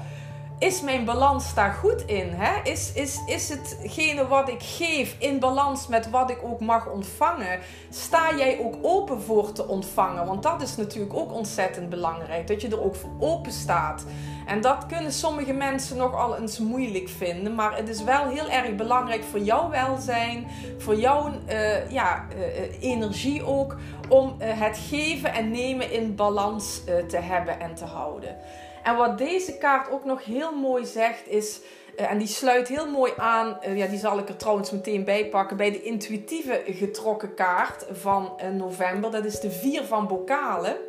is 0.59 0.81
mijn 0.81 1.05
balans 1.05 1.53
daar 1.53 1.73
goed 1.73 2.05
in? 2.05 2.29
Hè? 2.29 2.69
Is, 2.71 2.91
is, 2.93 3.19
is 3.25 3.49
hetgene 3.49 4.27
wat 4.27 4.49
ik 4.49 4.63
geef 4.63 5.15
in 5.19 5.39
balans 5.39 5.87
met 5.87 6.09
wat 6.09 6.29
ik 6.29 6.39
ook 6.43 6.59
mag 6.59 6.89
ontvangen? 6.89 7.59
Sta 7.89 8.35
jij 8.37 8.59
ook 8.59 8.75
open 8.81 9.21
voor 9.21 9.51
te 9.51 9.67
ontvangen? 9.67 10.25
Want 10.25 10.43
dat 10.43 10.61
is 10.61 10.75
natuurlijk 10.75 11.13
ook 11.13 11.33
ontzettend 11.33 11.89
belangrijk. 11.89 12.47
Dat 12.47 12.61
je 12.61 12.67
er 12.67 12.83
ook 12.83 12.95
voor 12.95 13.11
open 13.19 13.51
staat. 13.51 14.05
En 14.49 14.61
dat 14.61 14.85
kunnen 14.85 15.11
sommige 15.11 15.53
mensen 15.53 15.97
nogal 15.97 16.37
eens 16.37 16.59
moeilijk 16.59 17.09
vinden. 17.09 17.55
Maar 17.55 17.77
het 17.77 17.89
is 17.89 18.03
wel 18.03 18.27
heel 18.27 18.49
erg 18.49 18.75
belangrijk 18.75 19.23
voor 19.23 19.39
jouw 19.39 19.69
welzijn, 19.69 20.47
voor 20.77 20.95
jouw 20.95 21.31
uh, 21.49 21.91
ja, 21.91 22.27
uh, 22.35 22.83
energie 22.83 23.45
ook, 23.45 23.75
om 24.07 24.35
het 24.39 24.77
geven 24.77 25.33
en 25.33 25.51
nemen 25.51 25.91
in 25.91 26.15
balans 26.15 26.83
te 27.07 27.17
hebben 27.17 27.59
en 27.59 27.75
te 27.75 27.85
houden. 27.85 28.37
En 28.83 28.95
wat 28.95 29.17
deze 29.17 29.57
kaart 29.57 29.91
ook 29.91 30.05
nog 30.05 30.25
heel 30.25 30.55
mooi 30.55 30.85
zegt 30.85 31.27
is. 31.27 31.59
en 31.95 32.17
die 32.17 32.27
sluit 32.27 32.67
heel 32.67 32.89
mooi 32.89 33.11
aan, 33.17 33.57
ja, 33.75 33.87
die 33.87 33.99
zal 33.99 34.17
ik 34.17 34.29
er 34.29 34.35
trouwens 34.35 34.71
meteen 34.71 35.03
bij 35.03 35.25
pakken, 35.25 35.57
bij 35.57 35.71
de 35.71 35.81
intuïtieve 35.81 36.61
getrokken 36.65 37.33
kaart 37.33 37.85
van 37.91 38.31
november. 38.57 39.11
Dat 39.11 39.25
is 39.25 39.39
de 39.39 39.51
vier 39.51 39.83
van 39.83 40.07
bokalen 40.07 40.88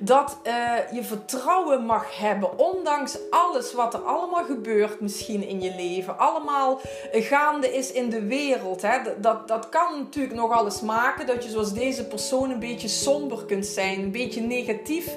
dat 0.00 0.38
uh, 0.46 0.52
je 0.92 1.04
vertrouwen 1.04 1.84
mag 1.84 2.18
hebben, 2.18 2.58
ondanks 2.58 3.18
alles 3.30 3.72
wat 3.72 3.94
er 3.94 4.00
allemaal 4.00 4.44
gebeurt 4.44 5.00
misschien 5.00 5.48
in 5.48 5.60
je 5.60 5.74
leven, 5.76 6.18
allemaal 6.18 6.80
gaande 7.12 7.76
is 7.76 7.92
in 7.92 8.10
de 8.10 8.22
wereld. 8.22 8.82
Hè? 8.82 8.98
Dat, 9.20 9.48
dat 9.48 9.68
kan 9.68 9.98
natuurlijk 9.98 10.34
nog 10.34 10.52
alles 10.52 10.80
maken 10.80 11.26
dat 11.26 11.44
je 11.44 11.50
zoals 11.50 11.72
deze 11.72 12.06
persoon 12.06 12.50
een 12.50 12.58
beetje 12.58 12.88
somber 12.88 13.44
kunt 13.44 13.66
zijn, 13.66 14.00
een 14.00 14.10
beetje 14.10 14.40
negatief 14.40 15.16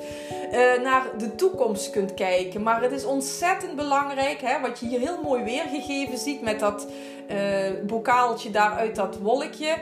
uh, 0.51 0.84
naar 0.84 1.03
de 1.17 1.36
toekomst 1.36 1.89
kunt 1.89 2.13
kijken. 2.13 2.63
Maar 2.63 2.81
het 2.81 2.91
is 2.91 3.05
ontzettend 3.05 3.75
belangrijk, 3.75 4.41
hè, 4.41 4.60
wat 4.62 4.79
je 4.79 4.88
hier 4.88 5.00
heel 5.00 5.22
mooi 5.24 5.43
weergegeven 5.43 6.17
ziet 6.17 6.41
met 6.41 6.60
dat 6.60 6.88
uh, 7.31 7.38
bokaaltje 7.88 8.50
daar 8.51 8.72
uit 8.72 8.96
dat 8.96 9.17
wolkje 9.17 9.77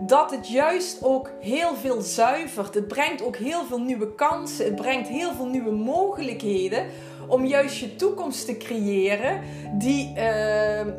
dat 0.00 0.30
het 0.30 0.48
juist 0.48 0.98
ook 1.02 1.30
heel 1.40 1.74
veel 1.76 2.00
zuivert. 2.00 2.74
Het 2.74 2.88
brengt 2.88 3.22
ook 3.22 3.36
heel 3.36 3.64
veel 3.64 3.80
nieuwe 3.80 4.14
kansen. 4.14 4.64
Het 4.64 4.76
brengt 4.76 5.08
heel 5.08 5.32
veel 5.32 5.46
nieuwe 5.46 5.70
mogelijkheden 5.70 6.86
om 7.28 7.44
juist 7.44 7.78
je 7.78 7.96
toekomst 7.96 8.46
te 8.46 8.56
creëren 8.56 9.40
die 9.72 10.08
uh, 10.08 10.14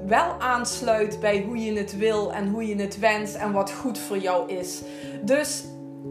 wel 0.05 0.39
aansluit 0.39 1.19
bij 1.19 1.41
hoe 1.41 1.57
je 1.57 1.73
het 1.77 1.97
wil 1.97 2.33
en 2.33 2.47
hoe 2.49 2.67
je 2.67 2.75
het 2.75 2.99
wenst 2.99 3.35
en 3.35 3.51
wat 3.51 3.71
goed 3.71 3.97
voor 3.97 4.17
jou 4.17 4.51
is. 4.51 4.81
Dus 5.21 5.63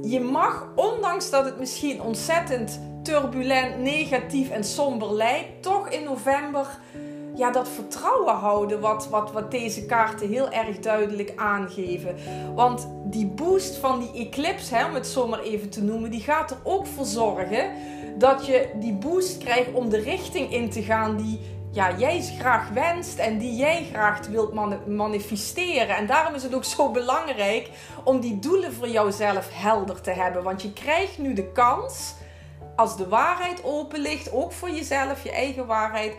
je 0.02 0.20
mag, 0.20 0.72
ondanks 0.74 1.30
dat 1.30 1.44
het 1.44 1.58
misschien 1.58 2.02
ontzettend 2.02 2.80
turbulent, 3.02 3.78
negatief 3.78 4.50
en 4.50 4.64
somber 4.64 5.12
lijkt, 5.12 5.62
toch 5.62 5.88
in 5.88 6.04
november 6.04 6.66
ja, 7.38 7.50
dat 7.50 7.68
vertrouwen 7.68 8.34
houden 8.34 8.80
wat, 8.80 9.08
wat, 9.08 9.32
wat 9.32 9.50
deze 9.50 9.86
kaarten 9.86 10.28
heel 10.28 10.50
erg 10.50 10.78
duidelijk 10.78 11.32
aangeven. 11.36 12.16
Want 12.54 12.88
die 13.04 13.26
boost 13.26 13.76
van 13.76 13.98
die 13.98 14.26
eclipse, 14.26 14.74
hè, 14.74 14.86
om 14.86 14.94
het 14.94 15.06
zo 15.06 15.28
maar 15.28 15.40
even 15.40 15.68
te 15.68 15.82
noemen, 15.82 16.10
die 16.10 16.20
gaat 16.20 16.50
er 16.50 16.56
ook 16.62 16.86
voor 16.86 17.04
zorgen 17.04 17.70
dat 18.18 18.46
je 18.46 18.70
die 18.74 18.92
boost 18.92 19.38
krijgt 19.38 19.72
om 19.72 19.88
de 19.88 20.00
richting 20.00 20.52
in 20.52 20.70
te 20.70 20.82
gaan 20.82 21.16
die 21.16 21.40
ja, 21.70 21.96
jij 21.96 22.20
graag 22.20 22.68
wenst 22.68 23.18
en 23.18 23.38
die 23.38 23.56
jij 23.56 23.86
graag 23.92 24.26
wilt 24.26 24.54
manifesteren. 24.86 25.96
En 25.96 26.06
daarom 26.06 26.34
is 26.34 26.42
het 26.42 26.54
ook 26.54 26.64
zo 26.64 26.90
belangrijk 26.90 27.70
om 28.04 28.20
die 28.20 28.38
doelen 28.38 28.72
voor 28.72 28.88
jouzelf 28.88 29.48
helder 29.52 30.00
te 30.00 30.10
hebben. 30.10 30.42
Want 30.42 30.62
je 30.62 30.72
krijgt 30.72 31.18
nu 31.18 31.32
de 31.32 31.52
kans, 31.52 32.14
als 32.76 32.96
de 32.96 33.08
waarheid 33.08 33.64
open 33.64 34.00
ligt, 34.00 34.32
ook 34.32 34.52
voor 34.52 34.70
jezelf, 34.70 35.22
je 35.22 35.32
eigen 35.32 35.66
waarheid 35.66 36.14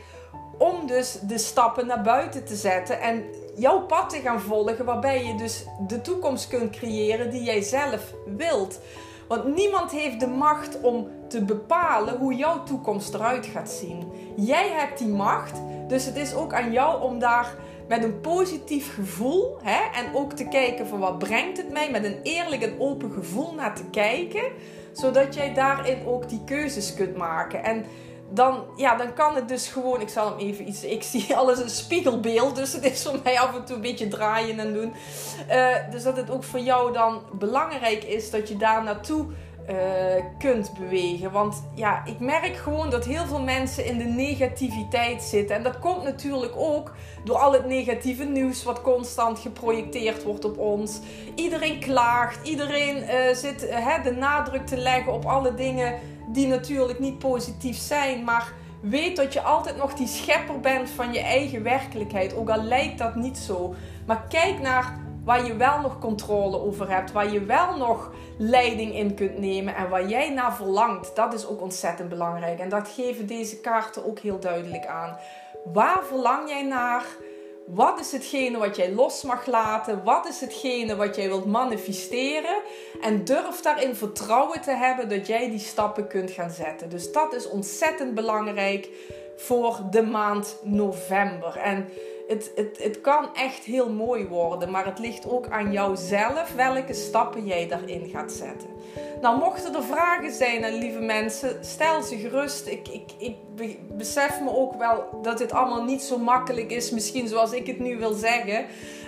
om 0.60 0.88
dus 0.88 1.20
de 1.22 1.38
stappen 1.38 1.88
naar 1.88 2.01
buiten 2.01 2.46
te 2.46 2.56
zetten 2.56 3.01
en 3.01 3.24
jouw 3.56 3.82
pad 3.82 4.10
te 4.10 4.20
gaan 4.20 4.42
volgen, 4.42 4.86
waarbij 4.86 5.25
je 5.25 5.36
dus 5.36 5.66
de 5.88 6.01
toekomst 6.01 6.48
kunt 6.48 6.70
creëren 6.78 7.32
die 7.32 7.44
jij 7.44 7.62
zelf 7.62 8.13
wilt. 8.38 8.80
Want 9.28 9.56
niemand 9.56 9.92
heeft 9.92 10.20
de 10.20 10.28
macht 10.28 10.82
om 10.82 11.08
te 11.28 11.44
bepalen 11.44 12.18
hoe 12.18 12.36
jouw 12.36 12.63
toekomst 12.63 13.13
eruit 13.13 13.46
gaat 13.46 13.70
zien. 13.70 14.12
Jij 14.36 14.70
hebt 14.70 14.98
die 14.98 15.08
macht, 15.08 15.62
dus 15.88 16.06
het 16.06 16.16
is 16.16 16.34
ook 16.34 16.54
aan 16.54 16.72
jou 16.72 17.01
om 17.01 17.20
daar 17.20 17.56
met 17.88 18.04
een 18.04 18.22
positief 18.22 18.94
gevoel 18.94 19.58
hè, 19.63 20.00
en 20.00 20.16
ook 20.16 20.34
te 20.34 20.48
kijken 20.48 20.88
van 20.88 21.00
wat 21.00 21.18
brengt 21.18 21.58
het 21.58 21.72
mij, 21.72 21.92
met 21.92 22.04
een 22.04 22.20
eerlijk 22.24 22.62
en 22.62 22.80
open 22.80 23.12
gevoel 23.12 23.54
naar 23.54 23.75
te 23.75 23.86
kijken, 23.92 24.44
zodat 24.92 25.36
jij 25.36 25.54
daarin 25.54 26.06
ook 26.06 26.30
die 26.30 26.44
keuzes 26.46 26.94
kunt 26.94 27.18
maken. 27.18 27.63
En 27.63 27.86
dan, 28.29 28.63
ja, 28.75 28.95
dan 28.95 29.13
kan 29.13 29.36
het 29.36 29.48
dus 29.48 29.67
gewoon. 29.67 30.01
Ik 30.01 30.09
zal 30.09 30.29
hem 30.29 30.38
even 30.38 30.67
iets. 30.67 30.83
Ik 30.83 31.03
zie 31.03 31.36
alles 31.36 31.59
een 31.59 31.69
spiegelbeeld. 31.69 32.55
Dus 32.55 32.74
het 32.74 32.86
is 32.86 33.03
voor 33.03 33.19
mij 33.24 33.39
af 33.39 33.55
en 33.55 33.65
toe 33.65 33.75
een 33.75 33.81
beetje 33.81 34.07
draaien 34.07 34.59
en 34.59 34.74
doen. 34.74 34.93
Uh, 35.50 35.75
dus 35.91 36.03
dat 36.03 36.17
het 36.17 36.29
ook 36.29 36.43
voor 36.43 36.59
jou 36.59 36.93
dan 36.93 37.21
belangrijk 37.31 38.03
is 38.03 38.31
dat 38.31 38.48
je 38.48 38.57
daar 38.57 38.83
naartoe 38.83 39.25
uh, 39.69 39.75
kunt 40.38 40.74
bewegen. 40.79 41.31
Want 41.31 41.63
ja, 41.75 42.05
ik 42.05 42.19
merk 42.19 42.55
gewoon 42.55 42.89
dat 42.89 43.05
heel 43.05 43.25
veel 43.25 43.41
mensen 43.41 43.86
in 43.86 43.98
de 43.98 44.03
negativiteit 44.03 45.24
zitten. 45.24 45.55
En 45.55 45.63
dat 45.63 45.79
komt 45.79 46.03
natuurlijk 46.03 46.53
ook 46.55 46.95
door 47.24 47.38
al 47.38 47.53
het 47.53 47.65
negatieve 47.65 48.24
nieuws 48.24 48.63
wat 48.63 48.81
constant 48.81 49.39
geprojecteerd 49.39 50.24
wordt 50.24 50.45
op 50.45 50.57
ons. 50.57 51.00
Iedereen 51.36 51.79
klaagt, 51.79 52.48
iedereen 52.48 52.98
uh, 52.98 53.33
zit 53.33 53.59
de 54.03 54.15
nadruk 54.17 54.65
te 54.65 54.77
leggen 54.77 55.13
op 55.13 55.25
alle 55.25 55.53
dingen 55.53 56.00
die 56.33 56.48
natuurlijk 56.48 57.00
niet 57.00 57.19
positief 57.19 57.77
zijn, 57.77 58.24
maar 58.24 58.53
weet 58.81 59.15
dat 59.15 59.33
je 59.33 59.41
altijd 59.41 59.77
nog 59.77 59.93
die 59.93 60.07
schepper 60.07 60.59
bent 60.59 60.89
van 60.89 61.13
je 61.13 61.19
eigen 61.19 61.63
werkelijkheid, 61.63 62.36
ook 62.36 62.50
al 62.50 62.63
lijkt 62.63 62.98
dat 62.98 63.15
niet 63.15 63.38
zo. 63.38 63.74
Maar 64.05 64.25
kijk 64.29 64.59
naar 64.59 65.00
waar 65.24 65.45
je 65.45 65.55
wel 65.55 65.81
nog 65.81 66.00
controle 66.00 66.59
over 66.59 66.89
hebt, 66.89 67.12
waar 67.12 67.31
je 67.31 67.45
wel 67.45 67.77
nog 67.77 68.12
leiding 68.38 68.93
in 68.93 69.13
kunt 69.13 69.38
nemen 69.38 69.75
en 69.75 69.89
waar 69.89 70.07
jij 70.07 70.33
naar 70.33 70.55
verlangt. 70.55 71.15
Dat 71.15 71.33
is 71.33 71.48
ook 71.48 71.62
ontzettend 71.62 72.09
belangrijk 72.09 72.59
en 72.59 72.69
dat 72.69 72.88
geven 72.88 73.27
deze 73.27 73.59
kaarten 73.59 74.05
ook 74.05 74.19
heel 74.19 74.39
duidelijk 74.39 74.86
aan. 74.86 75.17
Waar 75.74 76.03
verlang 76.03 76.50
jij 76.50 76.63
naar? 76.63 77.03
Wat 77.72 78.00
is 78.00 78.12
hetgene 78.12 78.58
wat 78.58 78.76
jij 78.76 78.92
los 78.92 79.24
mag 79.24 79.46
laten? 79.46 80.04
Wat 80.04 80.28
is 80.28 80.40
hetgene 80.40 80.96
wat 80.96 81.16
jij 81.16 81.28
wilt 81.28 81.46
manifesteren? 81.46 82.62
En 83.02 83.26
durf 83.26 83.62
daarin 83.62 83.96
vertrouwen 83.96 84.62
te 84.62 84.72
hebben 84.72 85.10
dat 85.10 85.28
jij 85.28 85.50
die 85.50 85.60
stappen 85.60 86.08
kunt 86.08 86.32
gaan 86.32 86.50
zetten. 86.50 86.90
Dus 86.90 87.12
dat 87.12 87.34
is 87.34 87.50
ontzettend 87.50 88.14
belangrijk 88.14 88.90
voor 89.36 89.80
de 89.92 90.02
maand 90.02 90.58
november. 90.64 91.58
En 91.58 91.90
het, 92.29 92.51
het, 92.55 92.83
het 92.83 93.01
kan 93.01 93.36
echt 93.36 93.63
heel 93.63 93.89
mooi 93.89 94.27
worden, 94.27 94.71
maar 94.71 94.86
het 94.86 95.00
ligt 95.00 95.29
ook 95.29 95.48
aan 95.50 95.71
jouzelf 95.71 96.53
welke 96.55 96.93
stappen 96.93 97.45
jij 97.45 97.67
daarin 97.67 98.09
gaat 98.09 98.31
zetten. 98.31 98.69
Nou, 99.21 99.39
mochten 99.39 99.75
er 99.75 99.83
vragen 99.83 100.31
zijn, 100.31 100.77
lieve 100.77 101.00
mensen, 101.00 101.65
stel 101.65 102.01
ze 102.01 102.17
gerust. 102.17 102.67
Ik, 102.67 102.88
ik, 102.88 103.12
ik 103.17 103.36
besef 103.98 104.41
me 104.41 104.55
ook 104.55 104.75
wel 104.75 105.19
dat 105.21 105.38
dit 105.38 105.51
allemaal 105.51 105.83
niet 105.83 106.01
zo 106.01 106.17
makkelijk 106.17 106.71
is, 106.71 106.91
misschien 106.91 107.27
zoals 107.27 107.51
ik 107.51 107.67
het 107.67 107.79
nu 107.79 107.98
wil 107.98 108.13
zeggen. 108.13 108.65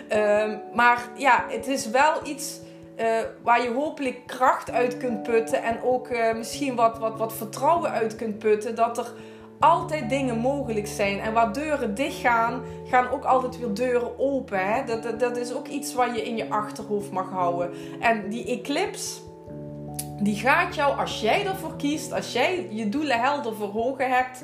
Ehm, 0.07 0.57
maar 0.73 1.09
ja, 1.15 1.45
het 1.49 1.67
is 1.67 1.89
wel 1.89 2.13
iets 2.23 2.59
uh, 2.99 3.05
waar 3.43 3.63
je 3.63 3.71
hopelijk 3.71 4.17
kracht 4.25 4.71
uit 4.71 4.97
kunt 4.97 5.23
putten 5.23 5.63
en 5.63 5.81
ook 5.83 6.09
uh, 6.09 6.33
misschien 6.33 6.75
wat, 6.75 6.97
wat, 6.97 7.17
wat 7.17 7.33
vertrouwen 7.33 7.91
uit 7.91 8.15
kunt 8.15 8.37
putten. 8.37 8.75
Dat 8.75 8.97
er 8.97 9.13
altijd 9.61 10.09
dingen 10.09 10.37
mogelijk 10.37 10.87
zijn. 10.87 11.19
En 11.19 11.33
waar 11.33 11.53
deuren 11.53 11.95
dicht 11.95 12.19
gaan, 12.19 12.61
gaan 12.85 13.09
ook 13.09 13.23
altijd 13.23 13.59
weer 13.59 13.73
deuren 13.73 14.19
open. 14.19 14.73
Hè? 14.73 14.85
Dat, 14.85 15.19
dat, 15.19 15.37
is 15.37 15.53
ook 15.53 15.67
iets 15.67 15.93
wat 15.93 16.15
je 16.15 16.23
in 16.23 16.37
je 16.37 16.49
achterhoofd 16.49 17.11
mag 17.11 17.29
houden. 17.29 17.69
En 17.99 18.29
die 18.29 18.45
eclipse, 18.45 19.19
die 20.19 20.35
gaat 20.35 20.75
jou, 20.75 20.99
als 20.99 21.21
jij 21.21 21.45
ervoor 21.45 21.75
kiest, 21.75 22.13
als 22.13 22.33
jij 22.33 22.67
je 22.69 22.89
doelen 22.89 23.19
helder 23.19 23.55
voor 23.55 23.71
ogen 23.75 24.09
hebt, 24.09 24.43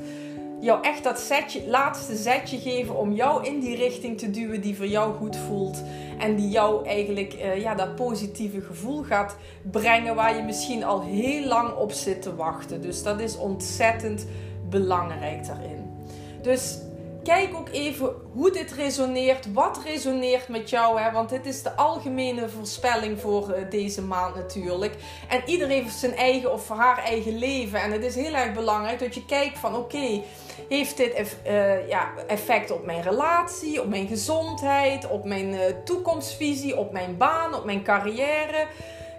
jou 0.59 0.83
echt 0.83 1.03
dat 1.03 1.31
laatste 1.67 2.15
zetje 2.15 2.59
geven 2.59 2.97
om 2.97 3.13
jou 3.13 3.45
in 3.45 3.59
die 3.59 3.75
richting 3.75 4.17
te 4.17 4.31
duwen 4.31 4.61
die 4.61 4.75
voor 4.75 4.87
jou 4.87 5.15
goed 5.15 5.35
voelt. 5.35 5.83
En 6.17 6.35
die 6.35 6.49
jou 6.49 6.85
eigenlijk 6.85 7.33
uh, 7.33 7.61
ja, 7.61 7.75
dat 7.75 7.95
positieve 7.95 8.61
gevoel 8.61 9.03
gaat 9.03 9.35
brengen 9.71 10.15
waar 10.15 10.35
je 10.35 10.43
misschien 10.43 10.83
al 10.83 11.01
heel 11.01 11.47
lang 11.47 11.75
op 11.75 11.91
zit 11.91 12.21
te 12.21 12.35
wachten. 12.35 12.81
Dus 12.81 13.03
dat 13.03 13.19
is 13.19 13.37
ontzettend 13.37 14.25
belangrijk 14.69 15.47
daarin. 15.47 16.05
Dus 16.41 16.77
kijk 17.23 17.55
ook 17.55 17.69
even 17.69 18.09
hoe 18.33 18.51
dit 18.51 18.71
resoneert. 18.71 19.53
Wat 19.53 19.79
resoneert 19.85 20.47
met 20.47 20.69
jou? 20.69 20.99
Hè? 20.99 21.11
Want 21.11 21.29
dit 21.29 21.45
is 21.45 21.63
de 21.63 21.75
algemene 21.75 22.49
voorspelling 22.49 23.19
voor 23.19 23.49
uh, 23.49 23.69
deze 23.69 24.01
maand 24.01 24.35
natuurlijk. 24.35 24.95
En 25.27 25.41
iedereen 25.45 25.83
heeft 25.83 25.95
zijn 25.95 26.15
eigen 26.15 26.53
of 26.53 26.69
haar 26.69 26.97
eigen 26.97 27.37
leven. 27.37 27.81
En 27.81 27.91
het 27.91 28.03
is 28.03 28.15
heel 28.15 28.33
erg 28.33 28.53
belangrijk 28.53 28.99
dat 28.99 29.15
je 29.15 29.25
kijkt 29.25 29.59
van 29.59 29.75
oké, 29.75 30.21
heeft 30.69 30.97
dit 30.97 31.37
uh, 31.47 31.87
ja, 31.87 32.11
effect 32.27 32.71
op 32.71 32.85
mijn 32.85 33.01
relatie, 33.01 33.81
op 33.81 33.87
mijn 33.87 34.07
gezondheid, 34.07 35.07
op 35.07 35.25
mijn 35.25 35.53
uh, 35.53 35.61
toekomstvisie, 35.83 36.77
op 36.77 36.91
mijn 36.91 37.17
baan, 37.17 37.55
op 37.55 37.65
mijn 37.65 37.83
carrière? 37.83 38.67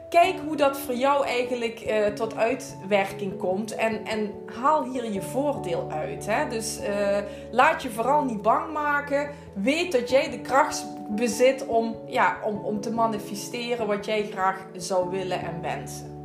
Kijk 0.09 0.35
hoe 0.47 0.57
dat 0.57 0.79
voor 0.79 0.95
jou 0.95 1.27
eigenlijk 1.27 1.85
uh, 1.87 2.07
tot 2.07 2.37
uitwerking 2.37 3.37
komt. 3.37 3.75
En, 3.75 4.05
en 4.07 4.33
haal 4.61 4.85
hier 4.85 5.13
je 5.13 5.23
voordeel 5.23 5.91
uit. 5.91 6.27
Hè? 6.27 6.49
Dus 6.49 6.81
uh, 6.81 7.19
laat 7.51 7.83
je 7.83 7.91
vooral 7.91 8.25
niet 8.25 8.43
bang 8.43 8.73
maken. 8.73 9.31
Weet 9.55 9.93
dat 9.93 10.11
jij 10.11 10.31
de 10.31 10.41
kracht 10.41 10.85
bezit 11.09 11.67
om, 11.67 11.97
ja, 12.07 12.39
om, 12.45 12.59
om 12.59 12.81
te 12.81 12.91
manifesteren 12.91 13.87
wat 13.87 14.05
jij 14.05 14.29
graag 14.33 14.67
zou 14.77 15.11
willen 15.11 15.41
en 15.41 15.61
wensen. 15.63 16.17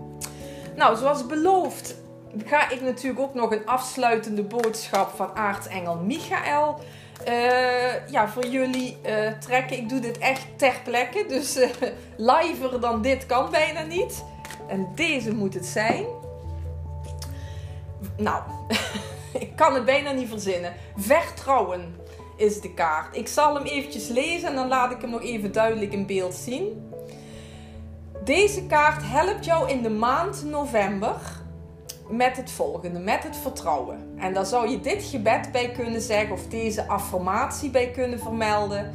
Nou, 0.75 0.97
zoals 0.97 1.25
beloofd 1.25 1.95
ga 2.45 2.69
ik 2.69 2.81
natuurlijk 2.81 3.19
ook 3.19 3.33
nog 3.33 3.51
een 3.51 3.65
afsluitende 3.65 4.43
boodschap 4.43 5.09
van 5.15 5.35
aartsengel 5.35 5.95
Michael 5.95 6.79
uh, 7.27 8.09
ja, 8.09 8.27
voor 8.27 8.45
jullie 8.45 8.97
uh, 9.05 9.31
trekken. 9.39 9.77
Ik 9.77 9.89
doe 9.89 9.99
dit 9.99 10.17
echt 10.17 10.45
ter 10.55 10.81
plekke. 10.83 11.25
Dus 11.27 11.57
uh, 12.17 12.81
dan 12.81 13.01
dit 13.01 13.25
kan 13.25 13.51
bijna 13.51 13.81
niet. 13.81 14.23
En 14.67 14.87
deze 14.95 15.33
moet 15.33 15.53
het 15.53 15.65
zijn. 15.65 16.05
Nou, 18.17 18.43
ik 19.45 19.55
kan 19.55 19.73
het 19.73 19.85
bijna 19.85 20.11
niet 20.11 20.29
verzinnen. 20.29 20.73
Vertrouwen 20.95 21.95
is 22.37 22.61
de 22.61 22.73
kaart. 22.73 23.15
Ik 23.15 23.27
zal 23.27 23.55
hem 23.55 23.63
eventjes 23.63 24.07
lezen 24.07 24.49
en 24.49 24.55
dan 24.55 24.67
laat 24.67 24.91
ik 24.91 25.01
hem 25.01 25.09
nog 25.09 25.21
even 25.21 25.51
duidelijk 25.51 25.93
in 25.93 26.05
beeld 26.05 26.33
zien. 26.33 26.91
Deze 28.23 28.65
kaart 28.65 29.01
helpt 29.05 29.45
jou 29.45 29.69
in 29.69 29.81
de 29.81 29.89
maand 29.89 30.43
november 30.45 31.15
met 32.09 32.37
het 32.37 32.51
volgende, 32.51 32.99
met 32.99 33.23
het 33.23 33.37
vertrouwen. 33.37 34.13
En 34.17 34.33
daar 34.33 34.45
zou 34.45 34.69
je 34.69 34.79
dit 34.79 35.03
gebed 35.03 35.51
bij 35.51 35.71
kunnen 35.71 36.01
zeggen 36.01 36.31
of 36.31 36.47
deze 36.47 36.87
affirmatie 36.87 37.69
bij 37.69 37.91
kunnen 37.91 38.19
vermelden. 38.19 38.93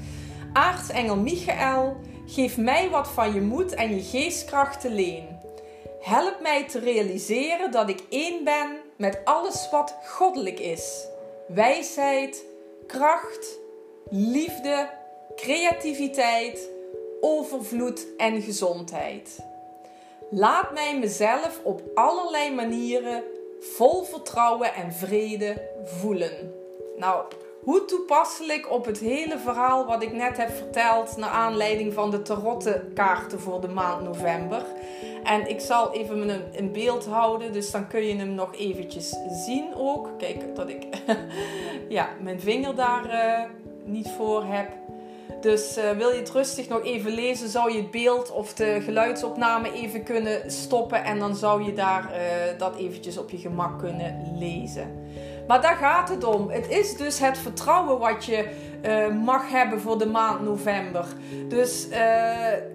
Aartsengel 0.53 1.17
Michael, 1.17 1.97
geef 2.27 2.57
mij 2.57 2.91
wat 2.91 3.09
van 3.09 3.35
je 3.35 3.41
moed 3.41 3.75
en 3.75 3.95
je 3.95 4.03
geestkrachten 4.03 4.95
leen. 4.95 5.37
Help 6.01 6.41
mij 6.43 6.69
te 6.69 6.79
realiseren 6.79 7.71
dat 7.71 7.89
ik 7.89 8.03
één 8.11 8.45
ben 8.45 8.77
met 8.97 9.21
alles 9.25 9.69
wat 9.71 9.95
goddelijk 10.05 10.59
is. 10.59 11.07
Wijsheid, 11.49 12.45
kracht, 12.87 13.59
liefde, 14.11 14.89
creativiteit, 15.37 16.69
overvloed 17.21 18.07
en 18.17 18.43
gezondheid. 18.43 19.48
Laat 20.31 20.73
mij 20.73 20.99
mezelf 20.99 21.61
op 21.63 21.83
allerlei 21.95 22.55
manieren 22.55 23.23
vol 23.61 24.03
vertrouwen 24.03 24.75
en 24.75 24.93
vrede 24.93 25.71
voelen. 25.85 26.53
Nou, 26.97 27.25
hoe 27.63 27.85
toepasselijk 27.85 28.71
op 28.71 28.85
het 28.85 28.99
hele 28.99 29.39
verhaal 29.39 29.87
wat 29.87 30.03
ik 30.03 30.13
net 30.13 30.37
heb 30.37 30.51
verteld 30.51 31.17
naar 31.17 31.29
aanleiding 31.29 31.93
van 31.93 32.11
de 32.11 32.23
tarottenkaarten 32.23 33.41
voor 33.41 33.61
de 33.61 33.69
maand 33.69 34.05
november. 34.05 34.63
En 35.25 35.49
ik 35.49 35.61
zal 35.61 35.93
even 35.93 36.29
een, 36.59 36.73
beeld 36.73 37.07
houden, 37.07 37.53
dus 37.53 37.71
dan 37.71 37.87
kun 37.89 38.05
je 38.05 38.17
hem 38.17 38.35
nog 38.35 38.55
eventjes 38.55 39.15
zien 39.47 39.75
ook. 39.75 40.09
Kijk 40.19 40.55
dat 40.57 40.69
ik 40.69 40.87
ja, 41.89 42.09
mijn 42.21 42.41
vinger 42.41 42.75
daar 42.75 43.05
uh, 43.05 43.51
niet 43.85 44.09
voor 44.09 44.45
heb. 44.45 44.69
Dus 45.41 45.79
uh, 45.79 45.91
wil 45.91 46.11
je 46.11 46.19
het 46.19 46.31
rustig 46.31 46.69
nog 46.69 46.85
even 46.85 47.11
lezen, 47.11 47.49
zou 47.49 47.73
je 47.73 47.79
het 47.79 47.91
beeld 47.91 48.31
of 48.31 48.55
de 48.55 48.81
geluidsopname 48.81 49.73
even 49.73 50.03
kunnen 50.03 50.51
stoppen. 50.51 51.05
En 51.05 51.19
dan 51.19 51.37
zou 51.37 51.65
je 51.65 51.73
daar 51.73 52.03
uh, 52.05 52.59
dat 52.59 52.77
eventjes 52.77 53.19
op 53.19 53.31
je 53.31 53.39
gemak 53.39 53.79
kunnen 53.79 54.35
lezen. 54.39 55.07
Maar 55.47 55.63
daar 55.63 55.77
gaat 55.77 56.09
het 56.09 56.25
om. 56.25 56.51
Het 56.51 56.69
is 56.69 56.97
dus 56.97 57.19
het 57.19 57.39
vertrouwen 57.39 57.99
wat 57.99 58.25
je 58.25 58.49
uh, 58.83 59.25
mag 59.25 59.51
hebben 59.51 59.81
voor 59.81 59.99
de 59.99 60.07
maand 60.07 60.41
november. 60.41 61.07
Dus 61.49 61.87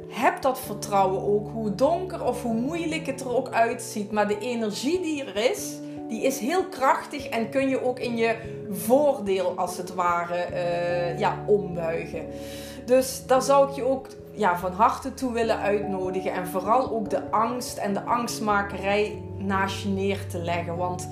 heb 0.08 0.42
dat 0.42 0.60
vertrouwen 0.60 1.24
ook. 1.24 1.50
Hoe 1.52 1.76
donker 1.76 2.26
of 2.26 2.42
hoe 2.42 2.54
moeilijk 2.54 3.06
het 3.06 3.22
er 3.22 3.36
ook 3.36 3.50
uitziet. 3.50 4.12
Maar 4.12 4.28
de 4.28 4.40
energie 4.40 5.02
die 5.02 5.24
er 5.24 5.52
is 5.52 5.74
die 6.14 6.22
is 6.22 6.40
heel 6.40 6.66
krachtig 6.66 7.28
en 7.28 7.50
kun 7.50 7.70
je 7.70 7.84
ook 7.84 8.00
in 8.00 8.18
je 8.18 8.36
voordeel 8.70 9.54
als 9.58 9.78
het 9.78 9.94
ware 9.94 10.48
uh, 10.52 11.20
ja, 11.20 11.44
ombuigen. 11.46 12.26
Dus 12.86 13.24
daar 13.26 13.42
zou 13.42 13.70
ik 13.70 13.76
je 13.76 13.84
ook 13.84 14.08
ja, 14.32 14.58
van 14.58 14.72
harte 14.72 15.14
toe 15.14 15.34
willen 15.34 15.58
uitnodigen. 15.58 16.34
En 16.34 16.48
vooral 16.48 16.92
ook 16.92 17.10
de 17.10 17.32
angst 17.32 17.78
en 17.78 17.94
de 17.94 18.02
angstmakerij 18.02 19.22
naast 19.38 19.84
je 19.84 19.90
neer 19.90 20.28
te 20.28 20.38
leggen. 20.38 20.78
Want 20.78 21.10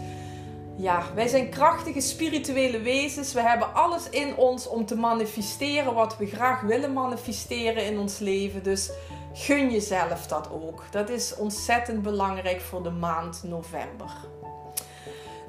ja, 0.75 1.03
wij 1.15 1.27
zijn 1.27 1.49
krachtige 1.49 2.01
spirituele 2.01 2.79
wezens. 2.79 3.33
We 3.33 3.41
hebben 3.41 3.73
alles 3.73 4.09
in 4.09 4.35
ons 4.35 4.67
om 4.67 4.85
te 4.85 4.95
manifesteren 4.95 5.93
wat 5.93 6.17
we 6.17 6.25
graag 6.25 6.61
willen 6.61 6.93
manifesteren 6.93 7.85
in 7.85 7.99
ons 7.99 8.19
leven. 8.19 8.63
Dus 8.63 8.91
gun 9.33 9.71
jezelf 9.71 10.27
dat 10.27 10.49
ook. 10.51 10.83
Dat 10.91 11.09
is 11.09 11.35
ontzettend 11.35 12.01
belangrijk 12.01 12.61
voor 12.61 12.83
de 12.83 12.91
maand 12.91 13.43
november. 13.43 14.11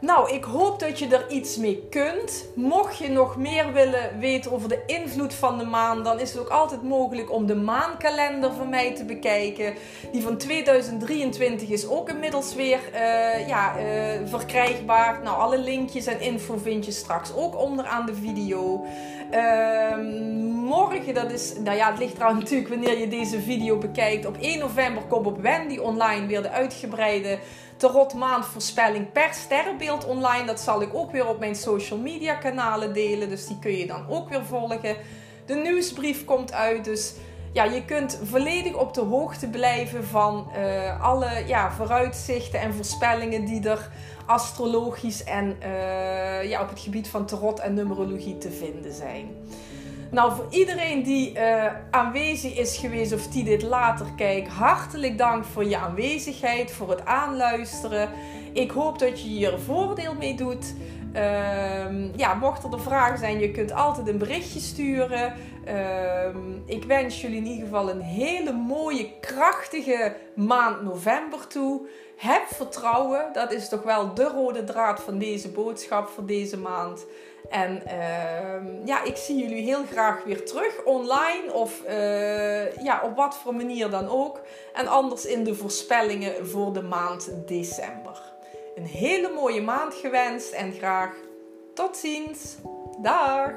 Nou, 0.03 0.33
ik 0.33 0.45
hoop 0.45 0.81
dat 0.81 0.99
je 0.99 1.07
er 1.07 1.31
iets 1.31 1.57
mee 1.57 1.87
kunt. 1.91 2.47
Mocht 2.55 2.99
je 2.99 3.09
nog 3.09 3.37
meer 3.37 3.73
willen 3.73 4.19
weten 4.19 4.53
over 4.53 4.69
de 4.69 4.83
invloed 4.87 5.35
van 5.35 5.59
de 5.59 5.65
maan, 5.65 6.03
dan 6.03 6.21
is 6.21 6.33
het 6.33 6.41
ook 6.41 6.49
altijd 6.49 6.83
mogelijk 6.83 7.33
om 7.33 7.47
de 7.47 7.55
maankalender 7.55 8.53
van 8.53 8.69
mij 8.69 8.95
te 8.95 9.05
bekijken. 9.05 9.75
Die 10.13 10.23
van 10.23 10.37
2023 10.37 11.69
is 11.69 11.89
ook 11.89 12.09
inmiddels 12.09 12.55
weer 12.55 12.79
uh, 12.95 13.49
ja, 13.49 13.75
uh, 13.79 13.85
verkrijgbaar. 14.25 15.21
Nou, 15.23 15.37
alle 15.37 15.59
linkjes 15.59 16.07
en 16.07 16.21
info 16.21 16.57
vind 16.63 16.85
je 16.85 16.93
straks 16.93 17.35
ook 17.35 17.59
onderaan 17.59 18.07
de 18.07 18.15
video. 18.15 18.85
Uh, 19.33 19.97
morgen, 20.69 21.15
dat 21.15 21.33
is, 21.33 21.55
nou 21.59 21.77
ja, 21.77 21.91
het 21.91 21.99
ligt 21.99 22.15
trouwens 22.15 22.43
natuurlijk 22.43 22.69
wanneer 22.69 22.99
je 22.99 23.09
deze 23.09 23.41
video 23.41 23.79
bekijkt. 23.79 24.27
Op 24.27 24.37
1 24.41 24.59
november 24.59 25.03
komt 25.03 25.27
op 25.27 25.41
Wendy 25.41 25.79
online 25.79 26.27
weer 26.27 26.43
de 26.43 26.51
uitgebreide 26.51 27.39
tarot 27.83 28.15
maandvoorspelling 28.15 29.13
per 29.13 29.35
sterrenbeeld 29.35 30.05
online. 30.05 30.47
Dat 30.47 30.61
zal 30.61 30.83
ik 30.83 30.95
ook 30.95 31.11
weer 31.13 31.29
op 31.29 31.39
mijn 31.39 31.55
social 31.55 31.99
media 31.99 32.35
kanalen 32.35 32.93
delen. 32.93 33.29
Dus 33.29 33.47
die 33.47 33.59
kun 33.59 33.77
je 33.77 33.87
dan 33.87 34.09
ook 34.09 34.29
weer 34.29 34.45
volgen. 34.45 34.97
De 35.47 35.55
nieuwsbrief 35.55 36.25
komt 36.25 36.53
uit. 36.53 36.85
Dus 36.85 37.15
ja, 37.53 37.65
je 37.65 37.85
kunt 37.85 38.21
volledig 38.25 38.75
op 38.75 38.95
de 38.95 39.01
hoogte 39.01 39.49
blijven 39.49 40.05
van 40.05 40.51
uh, 40.57 41.03
alle 41.03 41.43
ja, 41.47 41.73
vooruitzichten 41.73 42.61
en 42.61 42.75
voorspellingen 42.75 43.45
die 43.45 43.69
er 43.69 43.91
astrologisch 44.27 45.25
en 45.25 45.57
uh, 45.63 46.49
ja, 46.51 46.63
op 46.63 46.69
het 46.69 46.81
gebied 46.81 47.09
van 47.09 47.27
tarot 47.27 47.61
en 47.61 47.75
numerologie 47.75 48.39
te 48.39 48.51
vinden 48.51 48.93
zijn. 48.93 49.29
Nou, 50.13 50.33
voor 50.35 50.47
iedereen 50.51 51.03
die 51.03 51.33
uh, 51.35 51.67
aanwezig 51.91 52.59
is 52.59 52.77
geweest 52.77 53.13
of 53.13 53.27
die 53.27 53.45
dit 53.45 53.63
later 53.63 54.07
kijkt, 54.17 54.49
hartelijk 54.49 55.19
dank 55.19 55.45
voor 55.45 55.65
je 55.65 55.79
aanwezigheid, 55.79 56.73
voor 56.73 56.91
het 56.91 57.05
aanluisteren. 57.05 58.09
Ik 58.53 58.71
hoop 58.71 58.99
dat 58.99 59.23
je 59.23 59.29
hier 59.29 59.59
voordeel 59.59 60.15
mee 60.15 60.35
doet. 60.35 60.75
Uh, 61.15 62.17
ja, 62.17 62.35
mocht 62.35 62.65
er 62.65 62.81
vragen 62.81 63.19
zijn, 63.19 63.39
je 63.39 63.51
kunt 63.51 63.73
altijd 63.73 64.09
een 64.09 64.19
berichtje 64.19 64.61
sturen. 64.61 65.35
Uh, 65.67 66.37
ik 66.67 66.85
wens 66.85 67.21
jullie 67.21 67.37
in 67.37 67.47
ieder 67.47 67.65
geval 67.65 67.91
een 67.91 68.01
hele 68.01 68.53
mooie, 68.53 69.11
krachtige 69.21 70.17
maand 70.35 70.83
november 70.83 71.47
toe. 71.47 71.87
Heb 72.17 72.47
vertrouwen, 72.47 73.25
dat 73.33 73.53
is 73.53 73.69
toch 73.69 73.83
wel 73.83 74.15
de 74.15 74.25
rode 74.25 74.65
draad 74.65 75.01
van 75.01 75.19
deze 75.19 75.49
boodschap 75.49 76.09
voor 76.09 76.27
deze 76.27 76.59
maand. 76.59 77.07
En 77.51 77.83
uh, 77.87 78.87
ja, 78.87 79.05
ik 79.05 79.17
zie 79.17 79.37
jullie 79.37 79.63
heel 79.63 79.85
graag 79.91 80.25
weer 80.25 80.47
terug 80.47 80.85
online 80.85 81.53
of 81.53 81.83
uh, 81.89 82.77
ja, 82.77 83.01
op 83.05 83.17
wat 83.17 83.37
voor 83.37 83.55
manier 83.55 83.91
dan 83.91 84.09
ook. 84.09 84.41
En 84.73 84.87
anders 84.87 85.25
in 85.25 85.45
de 85.45 85.55
voorspellingen 85.55 86.47
voor 86.47 86.73
de 86.73 86.83
maand 86.83 87.33
december. 87.47 88.32
Een 88.75 88.87
hele 88.87 89.33
mooie 89.35 89.63
maand 89.63 89.95
gewenst 89.95 90.53
en 90.53 90.73
graag 90.73 91.15
tot 91.75 91.97
ziens. 91.97 92.57
Dag! 93.03 93.53